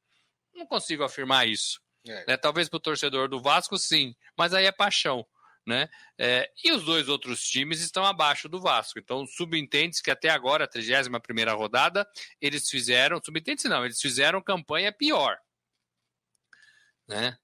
Não 0.54 0.66
consigo 0.66 1.02
afirmar 1.02 1.48
isso. 1.48 1.80
É. 2.06 2.26
Né? 2.26 2.36
Talvez 2.36 2.68
para 2.68 2.76
o 2.76 2.80
torcedor 2.80 3.28
do 3.28 3.40
Vasco, 3.40 3.78
sim, 3.78 4.14
mas 4.36 4.52
aí 4.52 4.66
é 4.66 4.72
paixão. 4.72 5.26
Né? 5.64 5.88
É, 6.18 6.50
e 6.64 6.72
os 6.72 6.84
dois 6.84 7.08
outros 7.08 7.44
times 7.44 7.80
estão 7.80 8.04
abaixo 8.04 8.48
do 8.48 8.60
Vasco. 8.60 8.98
Então, 8.98 9.24
subentende 9.26 10.02
que 10.02 10.10
até 10.10 10.28
agora, 10.28 10.64
a 10.64 10.68
31 10.68 11.56
rodada, 11.56 12.06
eles 12.40 12.68
fizeram. 12.68 13.20
Subentende 13.24 13.68
não, 13.68 13.84
eles 13.84 14.00
fizeram 14.00 14.42
campanha 14.42 14.92
pior. 14.92 15.38
Né? 17.06 17.38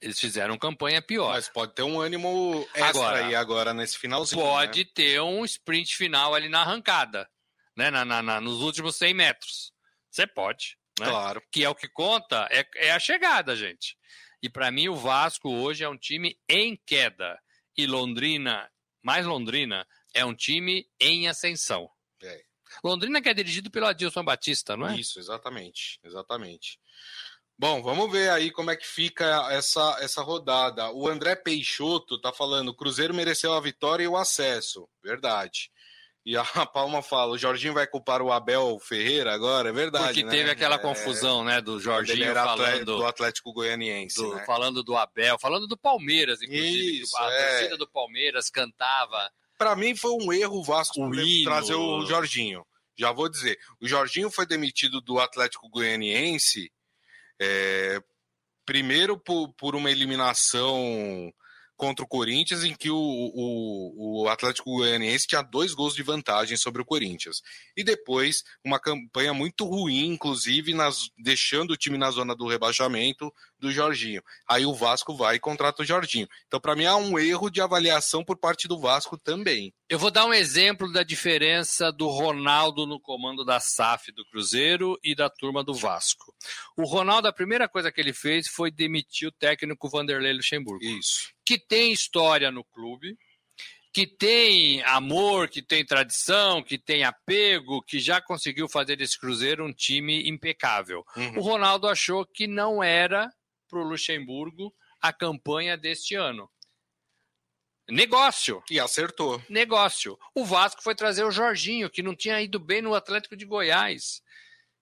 Eles 0.00 0.20
fizeram 0.20 0.56
campanha 0.56 1.02
pior. 1.02 1.32
Mas 1.32 1.48
pode 1.48 1.74
ter 1.74 1.82
um 1.82 2.00
ânimo 2.00 2.64
extra 2.72 2.88
agora, 2.88 3.26
aí 3.26 3.34
agora 3.34 3.74
nesse 3.74 3.98
finalzinho. 3.98 4.40
Pode 4.40 4.84
né? 4.84 4.90
ter 4.94 5.20
um 5.20 5.44
sprint 5.44 5.96
final 5.96 6.34
ali 6.34 6.48
na 6.48 6.60
arrancada, 6.60 7.28
né? 7.78 7.92
Na, 7.92 8.04
na, 8.04 8.20
na, 8.20 8.40
nos 8.40 8.60
últimos 8.60 8.96
100 8.96 9.14
metros. 9.14 9.72
Você 10.10 10.26
pode. 10.26 10.76
Né? 10.98 11.06
Claro. 11.06 11.40
Que 11.52 11.64
é 11.64 11.70
o 11.70 11.76
que 11.76 11.88
conta, 11.88 12.48
é, 12.50 12.66
é 12.74 12.90
a 12.90 12.98
chegada, 12.98 13.54
gente. 13.54 13.96
E 14.42 14.50
para 14.50 14.70
mim, 14.70 14.88
o 14.88 14.96
Vasco 14.96 15.48
hoje 15.48 15.84
é 15.84 15.88
um 15.88 15.96
time 15.96 16.36
em 16.48 16.76
queda. 16.84 17.38
E 17.76 17.86
Londrina, 17.86 18.68
mais 19.00 19.24
Londrina, 19.24 19.86
é 20.12 20.24
um 20.24 20.34
time 20.34 20.88
em 21.00 21.28
ascensão. 21.28 21.88
É. 22.20 22.42
Londrina 22.82 23.22
que 23.22 23.28
é 23.28 23.34
dirigido 23.34 23.70
pelo 23.70 23.86
Adilson 23.86 24.24
Batista, 24.24 24.76
não 24.76 24.88
é? 24.88 24.98
Isso, 24.98 25.20
exatamente. 25.20 26.00
Exatamente. 26.02 26.80
Bom, 27.56 27.80
vamos 27.80 28.10
ver 28.10 28.30
aí 28.30 28.50
como 28.50 28.72
é 28.72 28.76
que 28.76 28.86
fica 28.86 29.48
essa, 29.52 29.98
essa 30.00 30.22
rodada. 30.22 30.90
O 30.90 31.08
André 31.08 31.36
Peixoto 31.36 32.20
tá 32.20 32.32
falando: 32.32 32.68
o 32.68 32.74
Cruzeiro 32.74 33.14
mereceu 33.14 33.52
a 33.52 33.60
vitória 33.60 34.02
e 34.02 34.08
o 34.08 34.16
acesso. 34.16 34.88
Verdade. 35.02 35.70
E 36.28 36.36
a 36.36 36.44
Palma 36.66 37.00
fala: 37.00 37.32
o 37.32 37.38
Jorginho 37.38 37.72
vai 37.72 37.86
culpar 37.86 38.20
o 38.20 38.30
Abel 38.30 38.78
Ferreira 38.80 39.32
agora? 39.32 39.70
É 39.70 39.72
verdade. 39.72 40.04
Porque 40.08 40.24
né? 40.24 40.30
teve 40.30 40.50
aquela 40.50 40.74
é... 40.74 40.78
confusão, 40.78 41.42
né? 41.42 41.58
Do 41.62 41.80
Jorginho 41.80 42.34
falando. 42.34 42.84
Do 42.84 43.06
Atlético 43.06 43.50
Goianiense. 43.50 44.16
Do, 44.16 44.34
né? 44.34 44.44
Falando 44.44 44.84
do 44.84 44.94
Abel, 44.94 45.38
falando 45.38 45.66
do 45.66 45.74
Palmeiras, 45.74 46.42
inclusive. 46.42 47.00
Isso, 47.00 47.16
a 47.16 47.32
é. 47.32 47.48
torcida 47.48 47.78
do 47.78 47.88
Palmeiras 47.88 48.50
cantava. 48.50 49.30
Para 49.56 49.74
mim 49.74 49.96
foi 49.96 50.10
um 50.12 50.30
erro 50.30 50.58
o 50.58 50.62
Vasco 50.62 51.00
O 51.00 51.44
trazer 51.44 51.74
o 51.74 52.04
Jorginho. 52.04 52.62
Já 52.94 53.10
vou 53.10 53.30
dizer. 53.30 53.58
O 53.80 53.88
Jorginho 53.88 54.30
foi 54.30 54.44
demitido 54.44 55.00
do 55.00 55.18
Atlético 55.18 55.70
Goianiense. 55.70 56.70
é, 57.40 58.02
primeiro 58.66 59.16
por, 59.18 59.54
por 59.54 59.74
uma 59.74 59.90
eliminação 59.90 61.32
contra 61.78 62.04
o 62.04 62.08
Corinthians, 62.08 62.64
em 62.64 62.74
que 62.74 62.90
o, 62.90 62.98
o, 62.98 64.24
o 64.24 64.28
Atlético 64.28 64.74
Goianiense 64.74 65.28
tinha 65.28 65.40
dois 65.40 65.72
gols 65.72 65.94
de 65.94 66.02
vantagem 66.02 66.56
sobre 66.56 66.82
o 66.82 66.84
Corinthians. 66.84 67.40
E 67.76 67.84
depois, 67.84 68.42
uma 68.64 68.80
campanha 68.80 69.32
muito 69.32 69.64
ruim, 69.64 70.06
inclusive, 70.08 70.74
nas, 70.74 71.08
deixando 71.16 71.70
o 71.70 71.76
time 71.76 71.96
na 71.96 72.10
zona 72.10 72.34
do 72.34 72.48
rebaixamento 72.48 73.32
do 73.58 73.70
Jorginho. 73.70 74.22
Aí 74.48 74.66
o 74.66 74.74
Vasco 74.74 75.16
vai 75.16 75.36
e 75.36 75.40
contrata 75.40 75.82
o 75.82 75.86
Jorginho. 75.86 76.28
Então, 76.48 76.60
para 76.60 76.74
mim, 76.74 76.84
há 76.84 76.96
um 76.96 77.16
erro 77.16 77.48
de 77.48 77.60
avaliação 77.60 78.24
por 78.24 78.36
parte 78.36 78.66
do 78.66 78.80
Vasco 78.80 79.16
também. 79.16 79.72
Eu 79.88 79.98
vou 79.98 80.10
dar 80.10 80.26
um 80.26 80.34
exemplo 80.34 80.92
da 80.92 81.04
diferença 81.04 81.92
do 81.92 82.08
Ronaldo 82.08 82.86
no 82.86 83.00
comando 83.00 83.44
da 83.44 83.60
SAF 83.60 84.10
do 84.12 84.24
Cruzeiro 84.26 84.98
e 85.02 85.14
da 85.14 85.30
turma 85.30 85.62
do 85.62 85.72
Vasco. 85.72 86.34
O 86.76 86.84
Ronaldo, 86.84 87.28
a 87.28 87.32
primeira 87.32 87.68
coisa 87.68 87.92
que 87.92 88.00
ele 88.00 88.12
fez 88.12 88.48
foi 88.48 88.70
demitir 88.70 89.28
o 89.28 89.32
técnico 89.32 89.88
Vanderlei 89.88 90.32
Luxemburgo. 90.32 90.84
Isso. 90.84 91.37
Que 91.48 91.58
tem 91.58 91.92
história 91.92 92.50
no 92.50 92.62
clube, 92.62 93.16
que 93.90 94.06
tem 94.06 94.82
amor, 94.82 95.48
que 95.48 95.62
tem 95.62 95.82
tradição, 95.82 96.62
que 96.62 96.76
tem 96.76 97.04
apego, 97.04 97.82
que 97.82 97.98
já 97.98 98.20
conseguiu 98.20 98.68
fazer 98.68 98.96
desse 98.96 99.18
Cruzeiro 99.18 99.64
um 99.64 99.72
time 99.72 100.28
impecável. 100.28 101.02
Uhum. 101.16 101.38
O 101.38 101.40
Ronaldo 101.40 101.88
achou 101.88 102.26
que 102.26 102.46
não 102.46 102.82
era 102.82 103.30
para 103.66 103.78
o 103.78 103.82
Luxemburgo 103.82 104.74
a 105.00 105.10
campanha 105.10 105.74
deste 105.74 106.14
ano. 106.14 106.50
Negócio. 107.88 108.62
E 108.70 108.78
acertou. 108.78 109.42
Negócio. 109.48 110.18
O 110.34 110.44
Vasco 110.44 110.82
foi 110.82 110.94
trazer 110.94 111.24
o 111.24 111.30
Jorginho, 111.30 111.88
que 111.88 112.02
não 112.02 112.14
tinha 112.14 112.42
ido 112.42 112.60
bem 112.60 112.82
no 112.82 112.94
Atlético 112.94 113.34
de 113.34 113.46
Goiás, 113.46 114.20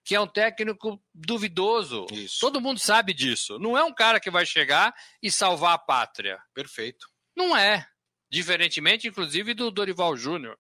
que 0.07 0.15
é 0.15 0.21
um 0.21 0.27
técnico 0.27 1.03
duvidoso. 1.13 2.07
Isso. 2.13 2.39
Todo 2.39 2.61
mundo 2.61 2.79
sabe 2.79 3.13
disso. 3.13 3.59
Não 3.59 3.77
é 3.77 3.83
um 3.83 3.93
cara 3.93 4.21
que 4.21 4.31
vai 4.31 4.47
chegar 4.47 4.95
e 5.21 5.33
salvar 5.33 5.75
a 5.75 5.79
pátria. 5.79 6.39
Perfeito. 6.55 7.09
Não 7.37 7.57
é. 7.57 7.85
Diferentemente, 8.31 9.09
inclusive, 9.09 9.53
do 9.53 9.69
Dorival 9.69 10.17
Júnior 10.17 10.57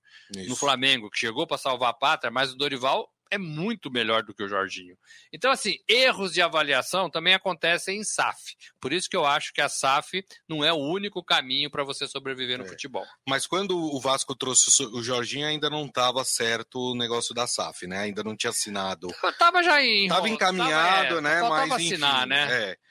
no 0.48 0.56
Flamengo, 0.56 1.08
que 1.08 1.18
chegou 1.18 1.46
para 1.46 1.58
salvar 1.58 1.90
a 1.90 1.94
pátria, 1.94 2.30
mas 2.30 2.52
o 2.52 2.56
Dorival 2.56 3.08
é 3.30 3.38
muito 3.38 3.90
melhor 3.90 4.22
do 4.22 4.34
que 4.34 4.42
o 4.42 4.48
Jorginho. 4.48 4.96
Então, 5.32 5.50
assim, 5.50 5.76
erros 5.88 6.32
de 6.32 6.40
avaliação 6.40 7.10
também 7.10 7.34
acontecem 7.34 7.98
em 7.98 8.04
SAF. 8.04 8.56
Por 8.80 8.92
isso 8.92 9.08
que 9.08 9.16
eu 9.16 9.24
acho 9.26 9.52
que 9.52 9.60
a 9.60 9.68
SAF 9.68 10.24
não 10.48 10.64
é 10.64 10.72
o 10.72 10.76
único 10.76 11.22
caminho 11.22 11.70
para 11.70 11.84
você 11.84 12.06
sobreviver 12.06 12.58
no 12.58 12.64
É. 12.64 12.68
futebol. 12.68 13.04
Mas 13.28 13.46
quando 13.46 13.76
o 13.76 14.00
Vasco 14.00 14.34
trouxe 14.34 14.82
o 14.84 15.02
Jorginho, 15.02 15.46
ainda 15.46 15.68
não 15.68 15.86
estava 15.86 16.24
certo 16.24 16.92
o 16.92 16.94
negócio 16.94 17.34
da 17.34 17.46
SAF, 17.46 17.86
né? 17.86 17.98
Ainda 18.00 18.22
não 18.22 18.36
tinha 18.36 18.50
assinado. 18.50 19.08
Tava 19.38 19.62
já 19.62 19.82
em. 19.82 20.04
Estava 20.04 20.28
encaminhado, 20.28 21.16
tava, 21.16 21.18
é, 21.18 21.20
né? 21.20 21.42
Mas 21.48 21.72
enfim, 21.72 21.92
assinar, 21.92 22.26
né? 22.26 22.70
É. 22.70 22.85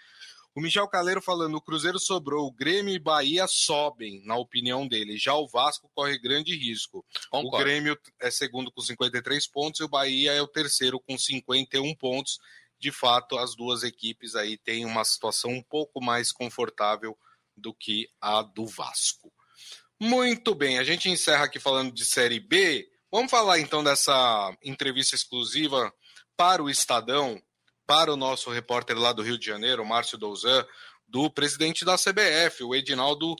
O 0.55 0.61
Michel 0.61 0.87
Caleiro 0.87 1.21
falando, 1.21 1.55
o 1.55 1.61
Cruzeiro 1.61 1.99
sobrou, 1.99 2.47
o 2.47 2.51
Grêmio 2.51 2.95
e 2.95 2.99
Bahia 2.99 3.45
sobem, 3.45 4.21
na 4.23 4.37
opinião 4.37 4.87
dele. 4.87 5.17
Já 5.17 5.33
o 5.35 5.45
Vasco 5.45 5.91
corre 5.93 6.17
grande 6.17 6.55
risco. 6.55 7.05
O 7.27 7.41
Concordo. 7.41 7.65
Grêmio 7.65 7.99
é 8.21 8.31
segundo 8.31 8.71
com 8.71 8.79
53 8.79 9.47
pontos 9.47 9.81
e 9.81 9.83
o 9.83 9.89
Bahia 9.89 10.31
é 10.31 10.41
o 10.41 10.47
terceiro 10.47 10.97
com 10.97 11.17
51 11.17 11.93
pontos. 11.95 12.39
De 12.79 12.89
fato, 12.89 13.37
as 13.37 13.53
duas 13.53 13.83
equipes 13.83 14.33
aí 14.33 14.57
têm 14.57 14.85
uma 14.85 15.03
situação 15.03 15.51
um 15.51 15.61
pouco 15.61 16.01
mais 16.01 16.31
confortável 16.31 17.17
do 17.57 17.73
que 17.73 18.07
a 18.21 18.41
do 18.41 18.65
Vasco. 18.65 19.33
Muito 19.99 20.55
bem, 20.55 20.77
a 20.77 20.85
gente 20.85 21.09
encerra 21.09 21.45
aqui 21.45 21.59
falando 21.59 21.91
de 21.91 22.05
Série 22.05 22.39
B. 22.39 22.89
Vamos 23.11 23.29
falar 23.29 23.59
então 23.59 23.83
dessa 23.83 24.55
entrevista 24.63 25.15
exclusiva 25.15 25.93
para 26.37 26.63
o 26.63 26.69
Estadão, 26.69 27.41
para 27.85 28.11
o 28.11 28.17
nosso 28.17 28.49
repórter 28.49 28.97
lá 28.97 29.13
do 29.13 29.21
Rio 29.21 29.37
de 29.37 29.45
Janeiro, 29.45 29.85
Márcio 29.85 30.17
Douzan, 30.17 30.65
do 31.07 31.29
presidente 31.29 31.85
da 31.85 31.95
CBF, 31.95 32.63
o 32.63 32.75
Edinaldo 32.75 33.35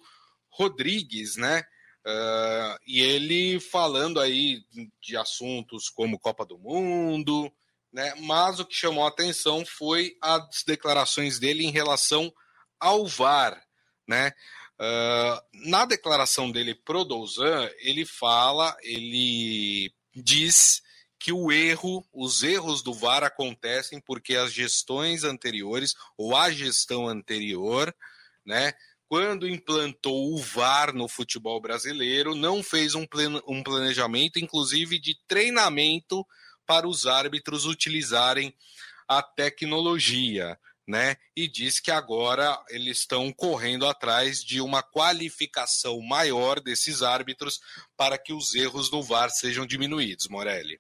Rodrigues, 0.49 1.35
né? 1.35 1.63
Uh, 2.05 2.77
e 2.85 3.01
ele 3.01 3.59
falando 3.59 4.19
aí 4.19 4.63
de 5.01 5.17
assuntos 5.17 5.89
como 5.89 6.19
Copa 6.19 6.45
do 6.45 6.57
Mundo, 6.59 7.51
né? 7.91 8.13
Mas 8.19 8.59
o 8.59 8.65
que 8.65 8.75
chamou 8.75 9.05
a 9.05 9.07
atenção 9.07 9.65
foi 9.65 10.15
as 10.21 10.63
declarações 10.65 11.39
dele 11.39 11.65
em 11.65 11.71
relação 11.71 12.31
ao 12.79 13.07
VAR, 13.07 13.59
né? 14.07 14.31
Uh, 14.79 15.69
na 15.69 15.85
declaração 15.85 16.51
dele 16.51 16.75
pro 16.75 17.05
Douzan, 17.05 17.69
ele 17.79 18.05
fala, 18.05 18.77
ele 18.83 19.91
diz 20.13 20.83
que 21.19 21.31
o 21.31 21.51
erro, 21.51 22.05
os 22.13 22.43
erros 22.43 22.83
do 22.83 22.93
VAR 22.93 23.23
acontecem 23.23 23.99
porque 23.99 24.35
as 24.35 24.53
gestões 24.53 25.23
anteriores 25.23 25.95
ou 26.17 26.35
a 26.35 26.51
gestão 26.51 27.07
anterior, 27.07 27.95
né, 28.45 28.73
quando 29.07 29.47
implantou 29.47 30.33
o 30.33 30.37
VAR 30.37 30.93
no 30.93 31.07
futebol 31.07 31.61
brasileiro, 31.61 32.35
não 32.35 32.63
fez 32.63 32.95
um, 32.95 33.05
plane, 33.05 33.41
um 33.47 33.63
planejamento, 33.63 34.39
inclusive 34.39 34.99
de 34.99 35.15
treinamento 35.27 36.25
para 36.65 36.87
os 36.87 37.05
árbitros 37.05 37.65
utilizarem 37.65 38.53
a 39.07 39.21
tecnologia, 39.21 40.59
né? 40.87 41.15
E 41.35 41.47
diz 41.47 41.79
que 41.79 41.91
agora 41.91 42.57
eles 42.69 42.99
estão 42.99 43.31
correndo 43.31 43.87
atrás 43.87 44.43
de 44.43 44.61
uma 44.61 44.83
qualificação 44.83 45.99
maior 46.01 46.59
desses 46.59 47.01
árbitros 47.01 47.59
para 47.97 48.17
que 48.17 48.33
os 48.33 48.53
erros 48.53 48.91
no 48.91 49.01
VAR 49.01 49.29
sejam 49.29 49.65
diminuídos, 49.65 50.27
Morelli. 50.27 50.79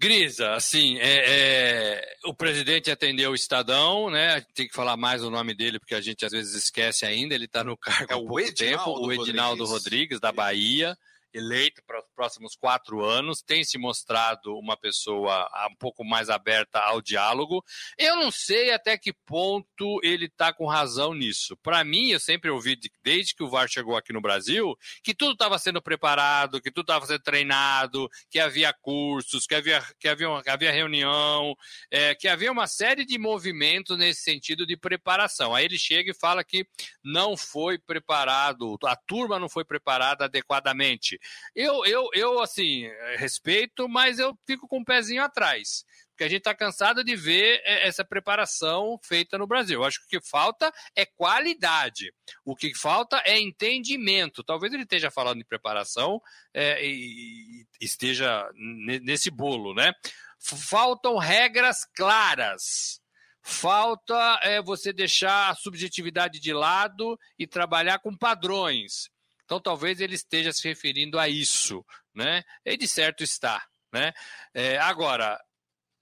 Grisa, 0.00 0.54
assim, 0.54 0.98
é, 0.98 1.24
é, 1.26 2.14
o 2.24 2.32
presidente 2.32 2.90
atendeu 2.90 3.32
o 3.32 3.34
Estadão, 3.34 4.08
né? 4.08 4.32
A 4.32 4.38
gente 4.38 4.54
tem 4.54 4.66
que 4.66 4.74
falar 4.74 4.96
mais 4.96 5.22
o 5.22 5.28
nome 5.28 5.54
dele, 5.54 5.78
porque 5.78 5.94
a 5.94 6.00
gente 6.00 6.24
às 6.24 6.32
vezes 6.32 6.54
esquece 6.54 7.04
ainda, 7.04 7.34
ele 7.34 7.44
está 7.44 7.62
no 7.62 7.76
cargo 7.76 8.10
É 8.10 8.14
há 8.14 8.18
pouco 8.18 8.40
Edinaldo 8.40 8.56
tempo, 8.56 9.06
o 9.06 9.12
Edinaldo 9.12 9.64
Rodrigues. 9.64 9.84
Rodrigues, 9.84 10.20
da 10.20 10.32
Bahia, 10.32 10.96
eleito 11.32 11.82
para 11.86 11.98
os 12.00 12.06
próximos 12.14 12.56
quatro 12.56 13.04
anos, 13.04 13.42
tem 13.42 13.62
se 13.64 13.78
mostrado 13.78 14.56
uma 14.58 14.76
pessoa 14.76 15.48
ah, 15.52 15.68
um 15.70 15.76
pouco 15.76 16.04
mais 16.04 16.28
aberta 16.28 16.80
ao 16.80 17.00
diálogo. 17.00 17.64
Eu 17.96 18.16
não 18.16 18.30
sei 18.30 18.72
até 18.72 18.98
que 18.98 19.12
ponto 19.12 20.00
ele 20.02 20.26
está 20.26 20.52
com 20.52 20.66
razão 20.66 21.14
nisso. 21.14 21.56
Para 21.62 21.84
mim, 21.84 22.08
eu 22.10 22.20
sempre 22.20 22.50
ouvi, 22.50 22.76
de- 22.76 22.90
desde 23.02 23.34
que 23.34 23.42
o 23.42 23.48
VAR 23.48 23.68
chegou 23.68 23.96
aqui 23.96 24.12
no 24.12 24.20
Brasil, 24.20 24.76
que 25.02 25.14
tudo 25.14 25.32
estava 25.32 25.58
sendo 25.58 25.80
preparado, 25.80 26.60
que 26.60 26.70
tudo 26.70 26.84
estava 26.84 27.06
sendo 27.06 27.22
treinado, 27.22 28.08
que 28.28 28.38
havia 28.40 28.72
cursos, 28.72 29.46
que 29.46 29.54
havia, 29.54 29.82
que 29.98 30.08
havia, 30.08 30.42
que 30.42 30.50
havia 30.50 30.72
reunião, 30.72 31.54
é, 31.90 32.14
que 32.14 32.26
havia 32.26 32.50
uma 32.50 32.66
série 32.66 33.04
de 33.04 33.18
movimentos 33.18 33.96
nesse 33.96 34.22
sentido 34.22 34.66
de 34.66 34.76
preparação. 34.76 35.54
Aí 35.54 35.64
ele 35.64 35.78
chega 35.78 36.10
e 36.10 36.14
fala 36.14 36.42
que 36.42 36.66
não 37.04 37.36
foi 37.36 37.78
preparado, 37.78 38.76
a 38.84 38.96
turma 38.96 39.38
não 39.38 39.48
foi 39.48 39.64
preparada 39.64 40.24
adequadamente. 40.24 41.19
Eu, 41.54 41.84
eu, 41.86 42.08
eu 42.14 42.40
assim, 42.40 42.84
eh, 42.86 43.16
respeito, 43.16 43.88
mas 43.88 44.18
eu 44.18 44.36
fico 44.46 44.66
com 44.68 44.80
o 44.80 44.84
pezinho 44.84 45.22
atrás. 45.22 45.84
Porque 46.10 46.24
a 46.24 46.28
gente 46.28 46.40
está 46.40 46.54
cansado 46.54 47.02
de 47.02 47.16
ver 47.16 47.62
eh, 47.64 47.86
essa 47.88 48.04
preparação 48.04 48.98
feita 49.02 49.38
no 49.38 49.46
Brasil. 49.46 49.80
Eu 49.80 49.84
acho 49.84 49.98
que 50.06 50.16
o 50.18 50.20
que 50.20 50.28
falta 50.28 50.70
é 50.94 51.06
qualidade. 51.06 52.12
O 52.44 52.54
que 52.54 52.74
falta 52.74 53.22
é 53.24 53.38
entendimento. 53.38 54.44
Talvez 54.44 54.72
ele 54.72 54.82
esteja 54.82 55.10
falando 55.10 55.38
de 55.38 55.44
preparação 55.46 56.20
eh, 56.52 56.84
e, 56.86 57.66
esteja 57.80 58.48
ne- 58.54 59.00
nesse 59.00 59.30
bolo, 59.30 59.72
né? 59.74 59.92
Faltam 60.38 61.16
regras 61.18 61.84
claras. 61.94 63.00
falta 63.42 64.38
é 64.42 64.60
você 64.62 64.92
deixar 64.92 65.50
a 65.50 65.54
subjetividade 65.54 66.38
de 66.38 66.52
lado 66.52 67.18
e 67.38 67.46
trabalhar 67.46 67.98
com 67.98 68.16
padrões. 68.16 69.08
Então, 69.50 69.60
talvez 69.60 70.00
ele 70.00 70.14
esteja 70.14 70.52
se 70.52 70.68
referindo 70.68 71.18
a 71.18 71.28
isso, 71.28 71.84
né? 72.14 72.44
E 72.64 72.76
de 72.76 72.86
certo 72.86 73.24
está, 73.24 73.60
né? 73.92 74.12
É, 74.54 74.78
agora, 74.78 75.36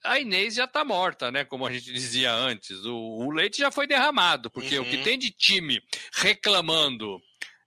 a 0.05 0.21
Inês 0.21 0.57
já 0.57 0.67
está 0.67 0.85
morta, 0.85 1.33
né? 1.33 1.47
Como 1.47 1.67
a 1.67 1.73
gente 1.73 1.91
dizia 1.91 2.31
antes. 2.31 2.85
O, 2.85 2.95
o 2.95 3.31
leite 3.31 3.57
já 3.57 3.71
foi 3.71 3.87
derramado, 3.87 4.51
porque 4.51 4.79
uhum. 4.79 4.85
o 4.85 4.91
que 4.91 4.99
uhum. 4.99 5.03
tem 5.03 5.19
de 5.19 5.31
time 5.31 5.81
reclamando 6.13 7.19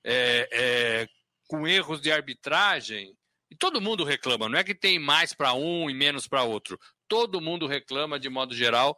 é, 0.05 0.47
é, 0.51 1.07
com 1.47 1.67
erros 1.67 1.99
de 1.99 2.11
arbitragem, 2.11 3.11
e 3.49 3.55
todo 3.55 3.81
mundo 3.81 4.03
reclama, 4.03 4.47
não 4.47 4.59
é 4.59 4.63
que 4.63 4.75
tem 4.75 4.99
mais 4.99 5.33
para 5.33 5.55
um 5.55 5.89
e 5.89 5.95
menos 5.95 6.27
para 6.27 6.43
outro. 6.43 6.79
Todo 7.07 7.41
mundo 7.41 7.65
reclama, 7.65 8.19
de 8.19 8.29
modo 8.29 8.53
geral, 8.53 8.95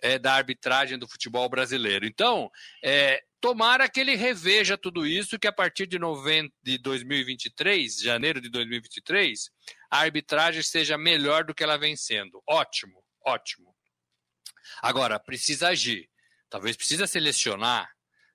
é, 0.00 0.18
da 0.18 0.34
arbitragem 0.34 0.98
do 0.98 1.08
futebol 1.08 1.48
brasileiro. 1.48 2.06
Então, 2.06 2.50
é, 2.82 3.22
tomara 3.40 3.88
que 3.88 4.00
ele 4.00 4.14
reveja 4.14 4.76
tudo 4.76 5.06
isso, 5.06 5.38
que 5.38 5.46
a 5.46 5.52
partir 5.52 5.86
de, 5.86 5.98
novembro 5.98 6.52
de 6.62 6.78
2023, 6.78 8.00
janeiro 8.00 8.40
de 8.40 8.48
2023, 8.48 9.50
a 9.90 10.00
arbitragem 10.00 10.62
seja 10.62 10.98
melhor 10.98 11.44
do 11.44 11.54
que 11.54 11.62
ela 11.62 11.76
vem 11.76 11.96
sendo. 11.96 12.42
Ótimo, 12.48 13.02
ótimo. 13.24 13.74
Agora, 14.82 15.18
precisa 15.18 15.68
agir. 15.68 16.08
Talvez 16.48 16.76
precisa 16.76 17.06
selecionar, 17.06 17.88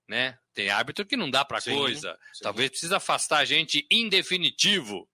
né? 0.07 0.37
Tem 0.53 0.69
árbitro 0.69 1.05
que 1.05 1.15
não 1.15 1.29
dá 1.29 1.45
para 1.45 1.61
coisa. 1.61 2.17
Sim. 2.33 2.43
Talvez 2.43 2.69
precisa 2.69 2.97
afastar 2.97 3.39
a 3.39 3.45
gente 3.45 3.85
em 3.89 4.09
definitivo 4.09 5.07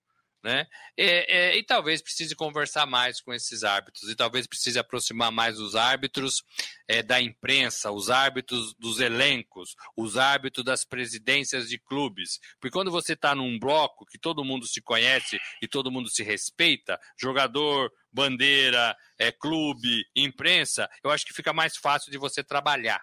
né? 0.47 0.65
É, 0.95 1.35
é, 1.37 1.57
e 1.57 1.63
talvez 1.63 2.01
precise 2.01 2.33
conversar 2.33 2.85
mais 2.85 3.19
com 3.19 3.33
esses 3.33 3.65
árbitros, 3.65 4.09
e 4.09 4.15
talvez 4.15 4.47
precise 4.47 4.79
aproximar 4.79 5.29
mais 5.29 5.59
os 5.59 5.75
árbitros 5.75 6.41
é, 6.87 7.03
da 7.03 7.21
imprensa, 7.21 7.91
os 7.91 8.09
árbitros 8.09 8.73
dos 8.79 9.01
elencos, 9.01 9.75
os 9.93 10.15
árbitros 10.15 10.63
das 10.63 10.85
presidências 10.85 11.67
de 11.67 11.77
clubes. 11.77 12.39
Porque 12.61 12.71
quando 12.71 12.89
você 12.89 13.11
está 13.11 13.35
num 13.35 13.59
bloco 13.59 14.05
que 14.05 14.17
todo 14.17 14.45
mundo 14.45 14.65
se 14.65 14.81
conhece 14.81 15.37
e 15.61 15.67
todo 15.67 15.91
mundo 15.91 16.09
se 16.09 16.23
respeita, 16.23 16.97
jogador, 17.19 17.91
bandeira, 18.09 18.95
é, 19.19 19.33
clube, 19.33 20.05
imprensa, 20.15 20.89
eu 21.03 21.11
acho 21.11 21.25
que 21.25 21.33
fica 21.33 21.51
mais 21.51 21.75
fácil 21.75 22.09
de 22.09 22.17
você 22.17 22.41
trabalhar. 22.41 23.01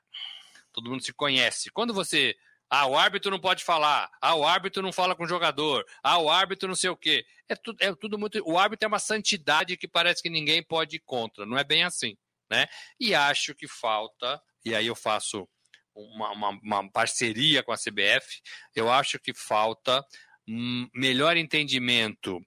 Todo 0.73 0.89
mundo 0.89 1.05
se 1.05 1.13
conhece. 1.13 1.71
Quando 1.71 1.93
você 1.93 2.35
ah, 2.77 2.87
o 2.87 2.97
árbitro 2.97 3.31
não 3.31 3.39
pode 3.39 3.63
falar. 3.63 4.11
Ah, 4.21 4.35
o 4.35 4.45
árbitro 4.45 4.83
não 4.83 4.93
fala 4.93 5.15
com 5.15 5.23
o 5.23 5.29
jogador. 5.29 5.85
Ah, 6.03 6.19
o 6.19 6.29
árbitro 6.29 6.67
não 6.67 6.75
sei 6.75 6.91
o 6.91 6.97
quê. 6.97 7.25
É 7.49 7.55
tudo, 7.55 7.79
é 7.81 7.95
tudo 7.95 8.19
muito. 8.19 8.43
O 8.45 8.59
árbitro 8.59 8.87
é 8.87 8.89
uma 8.89 8.99
santidade 8.99 9.77
que 9.77 9.87
parece 9.87 10.21
que 10.21 10.29
ninguém 10.29 10.61
pode 10.61 10.97
ir 10.97 11.03
contra. 11.07 11.47
Não 11.47 11.57
é 11.57 11.63
bem 11.63 11.85
assim, 11.85 12.17
né? 12.51 12.67
E 12.99 13.15
acho 13.15 13.55
que 13.55 13.69
falta. 13.69 14.43
E 14.65 14.75
aí 14.75 14.89
eu 14.89 14.97
faço 14.97 15.49
uma, 15.95 16.33
uma, 16.33 16.49
uma 16.65 16.91
parceria 16.91 17.63
com 17.63 17.71
a 17.71 17.77
CBF. 17.77 18.43
Eu 18.75 18.91
acho 18.91 19.21
que 19.21 19.33
falta 19.33 20.05
um 20.49 20.89
melhor 20.93 21.37
entendimento 21.37 22.45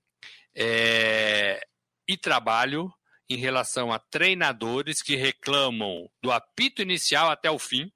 é, 0.54 1.62
e 2.06 2.18
trabalho 2.18 2.92
em 3.30 3.38
relação 3.38 3.94
a 3.94 4.00
treinadores 4.00 5.02
que 5.02 5.16
reclamam 5.16 6.10
do 6.22 6.34
apito 6.34 6.82
inicial 6.82 7.30
até 7.30 7.50
o 7.50 7.58
fim 7.58 7.90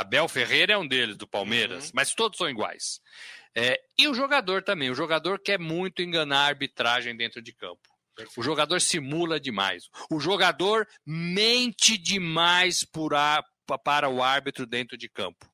Abel 0.00 0.28
Ferreira 0.28 0.74
é 0.74 0.78
um 0.78 0.86
deles, 0.86 1.16
do 1.16 1.26
Palmeiras, 1.26 1.86
uhum. 1.86 1.90
mas 1.94 2.14
todos 2.14 2.38
são 2.38 2.48
iguais. 2.48 3.00
É, 3.54 3.80
e 3.98 4.06
o 4.06 4.14
jogador 4.14 4.62
também. 4.62 4.90
O 4.90 4.94
jogador 4.94 5.38
quer 5.38 5.58
muito 5.58 6.02
enganar 6.02 6.40
a 6.40 6.48
arbitragem 6.48 7.16
dentro 7.16 7.40
de 7.40 7.52
campo. 7.54 7.88
O 8.36 8.42
jogador 8.42 8.80
simula 8.80 9.38
demais. 9.38 9.88
O 10.10 10.18
jogador 10.20 10.86
mente 11.04 11.98
demais 11.98 12.84
por 12.84 13.14
a, 13.14 13.44
para 13.84 14.08
o 14.08 14.22
árbitro 14.22 14.66
dentro 14.66 14.96
de 14.96 15.08
campo. 15.08 15.50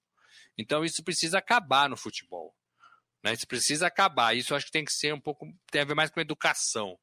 Então 0.56 0.84
isso 0.84 1.02
precisa 1.02 1.38
acabar 1.38 1.88
no 1.88 1.96
futebol. 1.96 2.54
Né? 3.22 3.32
Isso 3.32 3.46
precisa 3.46 3.86
acabar. 3.86 4.36
Isso 4.36 4.54
acho 4.54 4.66
que 4.66 4.72
tem 4.72 4.84
que 4.84 4.92
ser 4.92 5.14
um 5.14 5.20
pouco. 5.20 5.46
tem 5.70 5.82
a 5.82 5.84
ver 5.84 5.94
mais 5.94 6.10
com 6.10 6.20
educação. 6.20 6.98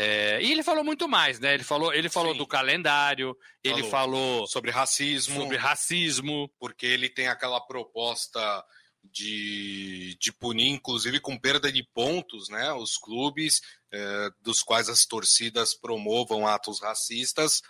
É, 0.00 0.40
e 0.40 0.52
ele 0.52 0.62
falou 0.62 0.84
muito 0.84 1.08
mais, 1.08 1.40
né? 1.40 1.54
Ele 1.54 1.64
falou, 1.64 1.92
ele 1.92 2.08
falou 2.08 2.32
do 2.32 2.46
calendário, 2.46 3.34
falou 3.34 3.78
ele 3.78 3.90
falou 3.90 4.46
sobre 4.46 4.70
racismo, 4.70 5.40
sobre 5.40 5.56
racismo, 5.56 6.48
porque 6.56 6.86
ele 6.86 7.08
tem 7.08 7.26
aquela 7.26 7.60
proposta 7.60 8.64
de, 9.02 10.16
de 10.20 10.32
punir, 10.32 10.68
inclusive 10.68 11.18
com 11.18 11.36
perda 11.36 11.72
de 11.72 11.82
pontos, 11.82 12.48
né? 12.48 12.72
Os 12.74 12.96
clubes 12.96 13.60
é, 13.92 14.30
dos 14.40 14.62
quais 14.62 14.88
as 14.88 15.04
torcidas 15.04 15.74
promovam 15.74 16.46
atos 16.46 16.80
racistas, 16.80 17.60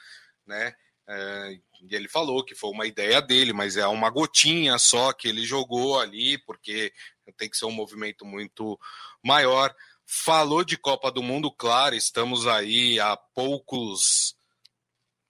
né? 0.47 0.75
É, 1.09 1.59
e 1.81 1.95
ele 1.95 2.09
falou 2.09 2.45
que 2.45 2.55
foi 2.55 2.69
uma 2.69 2.87
ideia 2.87 3.23
dele, 3.23 3.55
mas 3.55 3.79
é 3.79 3.87
uma 3.87 4.11
gotinha 4.11 4.77
só 4.79 5.15
que 5.15 5.29
ele 5.29 5.47
jogou 5.47 5.99
ali, 5.99 6.37
porque 6.45 6.93
tem 7.39 7.49
que 7.49 7.57
ser 7.57 7.65
um 7.65 7.73
movimento 7.73 8.27
muito 8.27 8.79
maior. 9.25 9.75
Falou 10.11 10.65
de 10.65 10.79
Copa 10.79 11.13
do 11.13 11.23
Mundo, 11.23 11.53
claro, 11.53 11.95
estamos 11.95 12.47
aí 12.47 12.99
há 12.99 13.15
poucos 13.15 14.35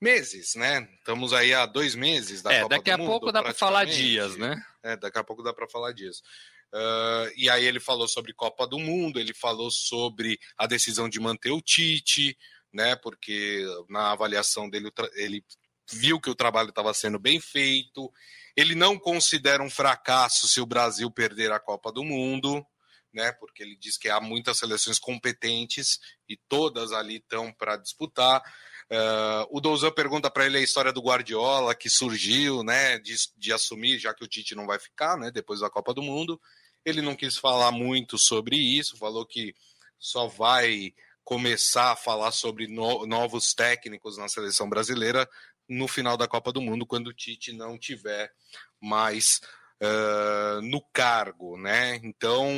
meses, 0.01 0.55
né? 0.55 0.89
Estamos 0.99 1.33
aí 1.33 1.53
há 1.53 1.67
dois 1.67 1.97
meses 1.97 2.43
da 2.43 2.53
é, 2.53 2.63
Copa 2.63 2.77
daqui 2.77 2.91
a 2.93 2.97
pouco 2.97 3.33
dá 3.33 3.43
para 3.43 3.53
falar 3.53 3.87
dias, 3.87 4.37
né? 4.37 4.55
É, 4.85 4.97
daqui 4.97 5.19
a 5.19 5.25
pouco 5.25 5.43
dá 5.43 5.53
para 5.53 5.69
falar 5.69 5.91
dias. 5.91 6.19
Uh, 6.73 7.27
e 7.37 7.51
aí 7.51 7.65
ele 7.65 7.81
falou 7.81 8.07
sobre 8.07 8.33
Copa 8.33 8.69
do 8.69 8.79
Mundo, 8.79 9.19
ele 9.19 9.35
falou 9.35 9.69
sobre 9.69 10.39
a 10.57 10.65
decisão 10.65 11.09
de 11.09 11.19
manter 11.19 11.51
o 11.51 11.61
Tite, 11.61 12.39
né? 12.73 12.95
Porque 12.95 13.67
na 13.89 14.13
avaliação 14.13 14.71
dele 14.71 14.93
ele 15.15 15.45
viu 15.91 16.21
que 16.21 16.31
o 16.31 16.37
trabalho 16.37 16.69
estava 16.69 16.95
sendo 16.95 17.19
bem 17.19 17.41
feito. 17.41 18.13
Ele 18.57 18.77
não 18.77 18.97
considera 18.97 19.61
um 19.61 19.71
fracasso 19.71 20.47
se 20.47 20.61
o 20.61 20.67
Brasil 20.67 21.11
perder 21.11 21.51
a 21.51 21.59
Copa 21.59 21.91
do 21.91 22.05
Mundo 22.05 22.65
né? 23.13 23.33
Porque 23.33 23.63
ele 23.63 23.77
diz 23.77 23.97
que 23.97 24.09
há 24.09 24.21
muitas 24.21 24.59
seleções 24.59 24.99
competentes 24.99 25.99
e 26.29 26.37
todas 26.49 26.93
ali 26.93 27.17
estão 27.17 27.53
para 27.53 27.77
disputar. 27.77 28.43
Uh, 28.91 29.45
o 29.51 29.61
Douzan 29.61 29.91
pergunta 29.91 30.31
para 30.31 30.47
ele 30.47 30.59
a 30.59 30.63
história 30.63 30.93
do 30.93 31.03
Guardiola 31.03 31.75
que 31.75 31.91
surgiu, 31.91 32.63
né? 32.63 32.99
De, 32.99 33.15
de 33.37 33.53
assumir, 33.53 33.99
já 33.99 34.15
que 34.15 34.25
o 34.25 34.29
Tite 34.29 34.55
não 34.55 34.67
vai 34.67 34.79
ficar, 34.79 35.17
né? 35.17 35.31
Depois 35.31 35.61
da 35.61 35.71
Copa 35.71 35.93
do 35.93 36.03
Mundo. 36.03 36.41
Ele 36.85 37.03
não 37.03 37.15
quis 37.15 37.37
falar 37.37 37.71
muito 37.71 38.17
sobre 38.17 38.57
isso, 38.57 38.97
falou 38.97 39.27
que 39.27 39.55
só 39.99 40.27
vai 40.27 40.95
começar 41.25 41.93
a 41.93 41.97
falar 41.97 42.31
sobre 42.31 42.67
no, 42.67 43.05
novos 43.05 43.53
técnicos 43.53 44.17
na 44.17 44.29
seleção 44.29 44.67
brasileira 44.69 45.29
no 45.69 45.87
final 45.87 46.17
da 46.17 46.27
Copa 46.27 46.51
do 46.51 46.63
Mundo, 46.63 46.87
quando 46.87 47.09
o 47.09 47.13
Tite 47.13 47.53
não 47.53 47.79
tiver 47.79 48.33
mais 48.81 49.41
uh, 49.83 50.61
no 50.63 50.81
cargo, 50.93 51.57
né? 51.57 52.01
Então 52.03 52.49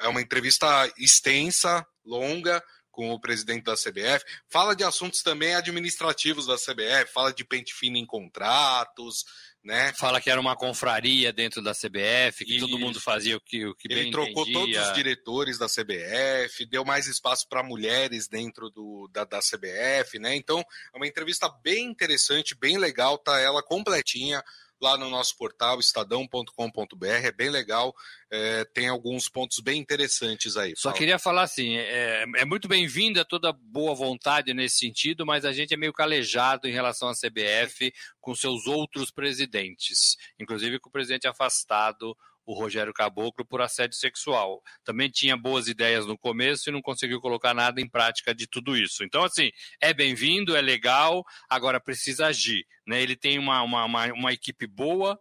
é 0.00 0.08
uma 0.08 0.20
entrevista 0.20 0.66
extensa, 0.98 1.86
longa, 2.04 2.62
com 2.92 3.10
o 3.10 3.18
presidente 3.18 3.64
da 3.64 3.74
CBF, 3.74 4.22
fala 4.50 4.76
de 4.76 4.84
assuntos 4.84 5.22
também 5.22 5.54
administrativos 5.54 6.46
da 6.46 6.56
CBF, 6.56 7.10
fala 7.12 7.32
de 7.32 7.42
pente 7.42 7.72
fino 7.72 7.96
em 7.96 8.04
contratos, 8.04 9.24
né? 9.64 9.94
Fala 9.94 10.20
que 10.20 10.28
era 10.28 10.40
uma 10.40 10.54
confraria 10.54 11.32
dentro 11.32 11.62
da 11.62 11.72
CBF, 11.72 12.44
que 12.44 12.56
e 12.56 12.60
todo 12.60 12.78
mundo 12.78 13.00
fazia 13.00 13.36
o 13.36 13.40
que, 13.40 13.64
o 13.64 13.74
que 13.74 13.90
Ele 13.90 14.10
trocou 14.10 14.42
entendia. 14.42 14.78
todos 14.78 14.88
os 14.88 14.94
diretores 14.94 15.58
da 15.58 15.66
CBF, 15.66 16.66
deu 16.66 16.84
mais 16.84 17.06
espaço 17.06 17.48
para 17.48 17.62
mulheres 17.62 18.28
dentro 18.28 18.68
do, 18.68 19.08
da, 19.10 19.24
da 19.24 19.38
CBF, 19.38 20.18
né? 20.18 20.36
Então, 20.36 20.60
é 20.92 20.96
uma 20.96 21.06
entrevista 21.06 21.48
bem 21.62 21.86
interessante, 21.86 22.54
bem 22.54 22.76
legal, 22.76 23.16
tá 23.16 23.40
ela 23.40 23.62
completinha 23.62 24.42
lá 24.82 24.98
no 24.98 25.08
nosso 25.08 25.36
portal 25.36 25.78
estadão.com.br, 25.78 27.06
é 27.06 27.30
bem 27.30 27.48
legal, 27.48 27.94
é, 28.30 28.64
tem 28.64 28.88
alguns 28.88 29.28
pontos 29.28 29.60
bem 29.60 29.80
interessantes 29.80 30.56
aí. 30.56 30.74
Só 30.76 30.92
queria 30.92 31.18
falar 31.18 31.42
assim, 31.42 31.76
é, 31.76 32.24
é 32.36 32.44
muito 32.44 32.66
bem-vinda 32.66 33.24
toda 33.24 33.52
boa 33.52 33.94
vontade 33.94 34.52
nesse 34.52 34.78
sentido, 34.78 35.24
mas 35.24 35.44
a 35.44 35.52
gente 35.52 35.72
é 35.72 35.76
meio 35.76 35.92
calejado 35.92 36.66
em 36.66 36.72
relação 36.72 37.08
à 37.08 37.12
CBF 37.12 37.92
com 38.20 38.34
seus 38.34 38.66
outros 38.66 39.10
presidentes, 39.10 40.16
inclusive 40.38 40.80
com 40.80 40.88
o 40.88 40.92
presidente 40.92 41.28
afastado, 41.28 42.16
o 42.44 42.54
Rogério 42.54 42.92
Caboclo 42.92 43.46
por 43.46 43.60
assédio 43.60 43.96
sexual. 43.96 44.62
Também 44.84 45.10
tinha 45.10 45.36
boas 45.36 45.68
ideias 45.68 46.06
no 46.06 46.18
começo 46.18 46.68
e 46.68 46.72
não 46.72 46.82
conseguiu 46.82 47.20
colocar 47.20 47.54
nada 47.54 47.80
em 47.80 47.88
prática 47.88 48.34
de 48.34 48.46
tudo 48.46 48.76
isso. 48.76 49.04
Então, 49.04 49.24
assim, 49.24 49.50
é 49.80 49.92
bem-vindo, 49.92 50.56
é 50.56 50.60
legal, 50.60 51.24
agora 51.48 51.80
precisa 51.80 52.26
agir. 52.26 52.64
Né? 52.86 53.02
Ele 53.02 53.16
tem 53.16 53.38
uma, 53.38 53.62
uma, 53.62 53.84
uma, 53.84 54.06
uma 54.12 54.32
equipe 54.32 54.66
boa, 54.66 55.18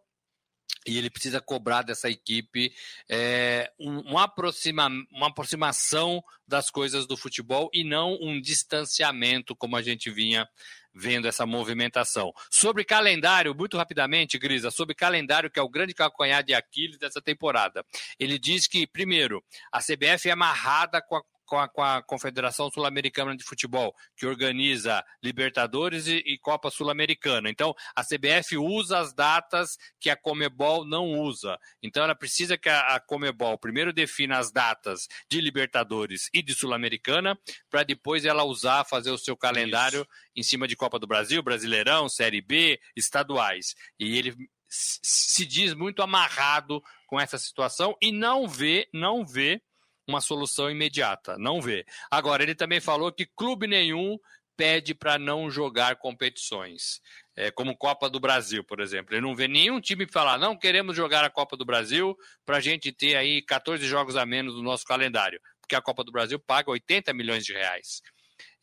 e 0.85 0.97
ele 0.97 1.09
precisa 1.09 1.39
cobrar 1.39 1.83
dessa 1.83 2.09
equipe 2.09 2.73
é, 3.09 3.71
aproxima, 4.17 4.87
uma 5.11 5.27
aproximação 5.27 6.23
das 6.47 6.69
coisas 6.69 7.05
do 7.05 7.15
futebol 7.15 7.69
e 7.73 7.83
não 7.83 8.17
um 8.21 8.39
distanciamento 8.41 9.55
como 9.55 9.75
a 9.75 9.81
gente 9.81 10.09
vinha 10.09 10.47
vendo 10.93 11.27
essa 11.27 11.45
movimentação. 11.45 12.33
Sobre 12.49 12.83
calendário, 12.83 13.55
muito 13.55 13.77
rapidamente, 13.77 14.37
Grisa, 14.37 14.69
sobre 14.69 14.93
calendário, 14.93 15.49
que 15.49 15.59
é 15.59 15.63
o 15.63 15.69
grande 15.69 15.93
calcanhar 15.93 16.43
de 16.43 16.53
Aquiles 16.53 16.97
dessa 16.97 17.21
temporada. 17.21 17.85
Ele 18.19 18.37
diz 18.37 18.67
que, 18.67 18.85
primeiro, 18.85 19.43
a 19.71 19.79
CBF 19.79 20.27
é 20.27 20.31
amarrada 20.31 21.01
com 21.01 21.15
a 21.15 21.23
com 21.51 21.59
a, 21.59 21.67
com 21.67 21.83
a 21.83 22.01
Confederação 22.01 22.71
Sul-Americana 22.71 23.35
de 23.35 23.43
Futebol, 23.43 23.93
que 24.15 24.25
organiza 24.25 25.03
Libertadores 25.21 26.07
e, 26.07 26.23
e 26.25 26.37
Copa 26.37 26.71
Sul-Americana. 26.71 27.49
Então, 27.49 27.75
a 27.93 28.05
CBF 28.05 28.57
usa 28.57 28.99
as 28.99 29.13
datas 29.13 29.77
que 29.99 30.09
a 30.09 30.15
Comebol 30.15 30.85
não 30.85 31.19
usa. 31.19 31.59
Então, 31.83 32.05
ela 32.05 32.15
precisa 32.15 32.57
que 32.57 32.69
a, 32.69 32.95
a 32.95 33.01
Comebol 33.01 33.57
primeiro 33.57 33.91
defina 33.91 34.37
as 34.37 34.49
datas 34.49 35.09
de 35.29 35.41
Libertadores 35.41 36.29
e 36.33 36.41
de 36.41 36.55
Sul-Americana, 36.55 37.37
para 37.69 37.83
depois 37.83 38.23
ela 38.23 38.45
usar, 38.45 38.85
fazer 38.85 39.11
o 39.11 39.17
seu 39.17 39.35
calendário 39.35 40.03
Isso. 40.03 40.31
em 40.37 40.43
cima 40.43 40.69
de 40.69 40.77
Copa 40.77 40.97
do 40.97 41.05
Brasil, 41.05 41.43
Brasileirão, 41.43 42.07
Série 42.07 42.39
B, 42.39 42.79
estaduais. 42.95 43.75
E 43.99 44.17
ele 44.17 44.37
se 44.69 45.45
diz 45.45 45.73
muito 45.73 46.01
amarrado 46.01 46.81
com 47.07 47.19
essa 47.19 47.37
situação 47.37 47.93
e 48.01 48.09
não 48.09 48.47
vê, 48.47 48.87
não 48.93 49.25
vê 49.25 49.61
uma 50.07 50.21
solução 50.21 50.69
imediata, 50.69 51.37
não 51.37 51.61
vê. 51.61 51.85
Agora, 52.09 52.43
ele 52.43 52.55
também 52.55 52.79
falou 52.79 53.11
que 53.11 53.25
clube 53.25 53.67
nenhum 53.67 54.17
pede 54.57 54.93
para 54.93 55.17
não 55.17 55.49
jogar 55.49 55.95
competições, 55.95 56.99
é, 57.35 57.49
como 57.49 57.75
Copa 57.75 58.09
do 58.09 58.19
Brasil, 58.19 58.63
por 58.63 58.79
exemplo. 58.79 59.15
Ele 59.15 59.21
não 59.21 59.35
vê 59.35 59.47
nenhum 59.47 59.81
time 59.81 60.05
falar, 60.05 60.37
não 60.37 60.57
queremos 60.57 60.95
jogar 60.95 61.23
a 61.23 61.29
Copa 61.29 61.57
do 61.57 61.65
Brasil 61.65 62.15
para 62.45 62.57
a 62.57 62.59
gente 62.59 62.91
ter 62.91 63.15
aí 63.15 63.41
14 63.41 63.83
jogos 63.85 64.15
a 64.15 64.25
menos 64.25 64.53
no 64.55 64.61
nosso 64.61 64.85
calendário, 64.85 65.39
porque 65.59 65.75
a 65.75 65.81
Copa 65.81 66.03
do 66.03 66.11
Brasil 66.11 66.39
paga 66.39 66.69
80 66.69 67.13
milhões 67.13 67.43
de 67.43 67.53
reais. 67.53 68.01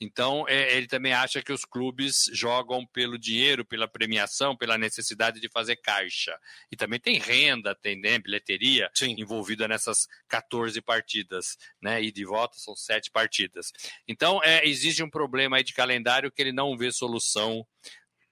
Então, 0.00 0.44
é, 0.48 0.76
ele 0.76 0.87
também 0.87 1.12
acha 1.12 1.42
que 1.42 1.52
os 1.52 1.64
clubes 1.64 2.30
jogam 2.32 2.87
pelo 2.87 3.18
dinheiro, 3.18 3.64
pela 3.64 3.88
premiação, 3.88 4.56
pela 4.56 4.78
necessidade 4.78 5.40
de 5.40 5.48
fazer 5.48 5.76
caixa. 5.76 6.38
E 6.70 6.76
também 6.76 7.00
tem 7.00 7.18
renda, 7.18 7.74
tem 7.74 8.00
né, 8.00 8.18
bilheteria 8.18 8.90
Sim. 8.94 9.16
envolvida 9.18 9.66
nessas 9.66 10.06
14 10.28 10.80
partidas, 10.80 11.56
né? 11.82 12.02
E 12.02 12.12
de 12.12 12.24
volta 12.24 12.58
são 12.58 12.76
sete 12.76 13.11
partidas. 13.11 13.72
Então, 14.06 14.40
é, 14.44 14.64
existe 14.66 15.02
um 15.02 15.11
problema 15.11 15.56
aí 15.56 15.64
de 15.64 15.74
calendário 15.74 16.30
que 16.30 16.40
ele 16.40 16.52
não 16.52 16.76
vê 16.76 16.92
solução 16.92 17.66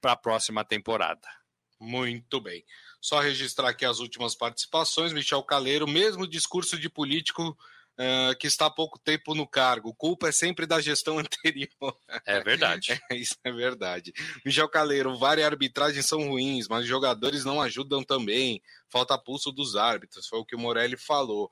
para 0.00 0.12
a 0.12 0.16
próxima 0.16 0.64
temporada. 0.64 1.29
Muito 1.81 2.40
bem. 2.40 2.64
Só 3.00 3.20
registrar 3.20 3.70
aqui 3.70 3.85
as 3.85 3.98
últimas 3.98 4.35
participações. 4.35 5.12
Michel 5.12 5.42
Caleiro, 5.42 5.87
mesmo 5.87 6.26
discurso 6.26 6.79
de 6.79 6.88
político 6.88 7.57
uh, 7.99 8.37
que 8.39 8.47
está 8.47 8.67
há 8.67 8.71
pouco 8.71 8.99
tempo 8.99 9.35
no 9.35 9.47
cargo. 9.47 9.95
Culpa 9.95 10.29
é 10.29 10.33
sempre 10.33 10.67
da 10.67 10.81
gestão 10.81 11.19
anterior. 11.21 11.99
É 12.25 12.41
verdade. 12.41 13.01
é, 13.11 13.17
isso 13.17 13.37
é 13.43 13.53
verdade. 13.53 14.13
Michel 14.45 14.69
Caleiro, 14.69 15.17
VAR 15.19 15.39
e 15.39 15.43
arbitragem 15.43 16.03
são 16.03 16.29
ruins, 16.29 16.69
mas 16.69 16.83
os 16.83 16.89
jogadores 16.89 17.45
não 17.45 17.61
ajudam 17.61 18.03
também. 18.03 18.61
Falta 18.89 19.19
pulso 19.19 19.51
dos 19.51 19.77
árbitros, 19.77 20.29
foi 20.29 20.39
o 20.39 20.45
que 20.45 20.57
o 20.57 20.59
Morelli 20.59 20.97
falou. 20.97 21.51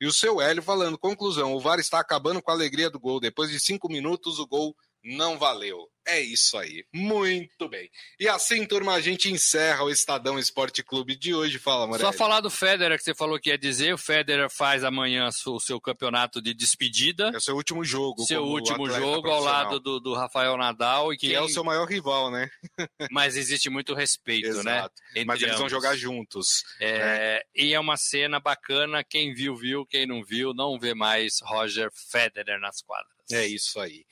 E 0.00 0.06
o 0.06 0.12
seu 0.12 0.40
Hélio 0.40 0.62
falando, 0.62 0.98
conclusão, 0.98 1.54
o 1.54 1.60
VAR 1.60 1.78
está 1.78 2.00
acabando 2.00 2.42
com 2.42 2.50
a 2.50 2.54
alegria 2.54 2.90
do 2.90 2.98
gol. 2.98 3.20
Depois 3.20 3.50
de 3.50 3.60
cinco 3.60 3.88
minutos, 3.88 4.40
o 4.40 4.46
gol 4.46 4.74
não 5.04 5.38
valeu. 5.38 5.91
É 6.06 6.20
isso 6.20 6.58
aí. 6.58 6.84
Muito 6.92 7.68
bem. 7.68 7.88
E 8.18 8.28
assim, 8.28 8.66
turma, 8.66 8.94
a 8.94 9.00
gente 9.00 9.30
encerra 9.30 9.84
o 9.84 9.90
Estadão 9.90 10.38
Esporte 10.38 10.82
Clube 10.82 11.16
de 11.16 11.32
hoje. 11.32 11.58
Fala, 11.58 11.86
Morelli. 11.86 12.04
Só 12.04 12.12
falar 12.12 12.40
do 12.40 12.50
Federer 12.50 12.98
que 12.98 13.04
você 13.04 13.14
falou 13.14 13.38
que 13.38 13.50
ia 13.50 13.58
dizer. 13.58 13.94
O 13.94 13.98
Federer 13.98 14.50
faz 14.50 14.82
amanhã 14.82 15.28
o 15.46 15.60
seu 15.60 15.80
campeonato 15.80 16.42
de 16.42 16.52
despedida. 16.52 17.30
É 17.32 17.36
o 17.36 17.40
seu 17.40 17.54
último 17.54 17.84
jogo. 17.84 18.24
Seu 18.24 18.42
último 18.42 18.90
jogo 18.90 19.28
ao 19.28 19.42
lado 19.42 19.78
do, 19.78 20.00
do 20.00 20.14
Rafael 20.14 20.56
Nadal. 20.56 21.12
E 21.12 21.16
que 21.16 21.28
quem... 21.28 21.36
é 21.36 21.40
o 21.40 21.48
seu 21.48 21.62
maior 21.62 21.86
rival, 21.86 22.30
né? 22.30 22.50
Mas 23.10 23.36
existe 23.36 23.70
muito 23.70 23.94
respeito, 23.94 24.62
né? 24.64 24.88
Mas 25.24 25.40
eles 25.40 25.54
ambos. 25.54 25.60
vão 25.60 25.68
jogar 25.68 25.94
juntos. 25.96 26.64
É... 26.80 26.98
Né? 26.98 27.40
E 27.54 27.74
é 27.74 27.78
uma 27.78 27.96
cena 27.96 28.40
bacana. 28.40 29.04
Quem 29.04 29.32
viu, 29.32 29.54
viu. 29.54 29.86
Quem 29.86 30.04
não 30.04 30.24
viu, 30.24 30.52
não 30.52 30.78
vê 30.80 30.94
mais 30.94 31.34
Roger 31.42 31.90
Federer 32.10 32.58
nas 32.58 32.82
quadras. 32.82 33.12
É 33.30 33.46
isso 33.46 33.78
aí. 33.78 34.04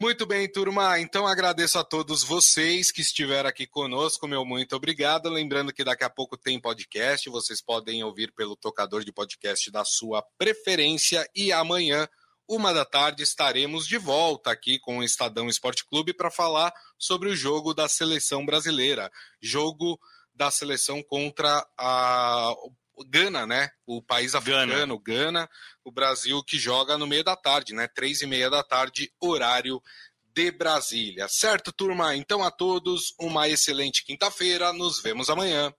Muito 0.00 0.24
bem, 0.26 0.46
turma. 0.48 1.00
Então 1.00 1.26
agradeço 1.26 1.76
a 1.76 1.82
todos 1.82 2.22
vocês 2.22 2.92
que 2.92 3.00
estiveram 3.00 3.48
aqui 3.48 3.66
conosco. 3.66 4.28
Meu 4.28 4.44
muito 4.44 4.76
obrigado. 4.76 5.28
Lembrando 5.28 5.72
que 5.72 5.82
daqui 5.82 6.04
a 6.04 6.08
pouco 6.10 6.36
tem 6.36 6.60
podcast. 6.60 7.28
Vocês 7.28 7.60
podem 7.60 8.04
ouvir 8.04 8.32
pelo 8.32 8.54
tocador 8.54 9.02
de 9.02 9.10
podcast 9.10 9.68
da 9.72 9.84
sua 9.84 10.22
preferência. 10.38 11.28
E 11.34 11.50
amanhã, 11.50 12.08
uma 12.48 12.72
da 12.72 12.84
tarde, 12.84 13.24
estaremos 13.24 13.88
de 13.88 13.98
volta 13.98 14.52
aqui 14.52 14.78
com 14.78 14.98
o 14.98 15.02
Estadão 15.02 15.48
Esporte 15.48 15.84
Clube 15.84 16.14
para 16.14 16.30
falar 16.30 16.72
sobre 16.96 17.28
o 17.28 17.34
jogo 17.34 17.74
da 17.74 17.88
seleção 17.88 18.46
brasileira. 18.46 19.10
Jogo 19.42 19.98
da 20.32 20.48
seleção 20.48 21.02
contra 21.02 21.66
a, 21.76 22.54
Gana, 23.06 23.46
né? 23.46 23.68
O 23.86 24.02
país 24.02 24.34
africano, 24.34 24.98
Gana. 24.98 25.22
Gana, 25.24 25.50
o 25.84 25.92
Brasil 25.92 26.42
que 26.42 26.58
joga 26.58 26.98
no 26.98 27.06
meio 27.06 27.24
da 27.24 27.36
tarde, 27.36 27.74
né? 27.74 27.88
Três 27.88 28.22
e 28.22 28.26
meia 28.26 28.50
da 28.50 28.62
tarde, 28.62 29.12
horário 29.20 29.80
de 30.34 30.50
Brasília. 30.50 31.26
Certo, 31.28 31.72
turma? 31.72 32.14
Então 32.14 32.42
a 32.44 32.50
todos 32.50 33.14
uma 33.18 33.48
excelente 33.48 34.04
quinta-feira. 34.04 34.72
Nos 34.72 35.02
vemos 35.02 35.28
amanhã. 35.28 35.72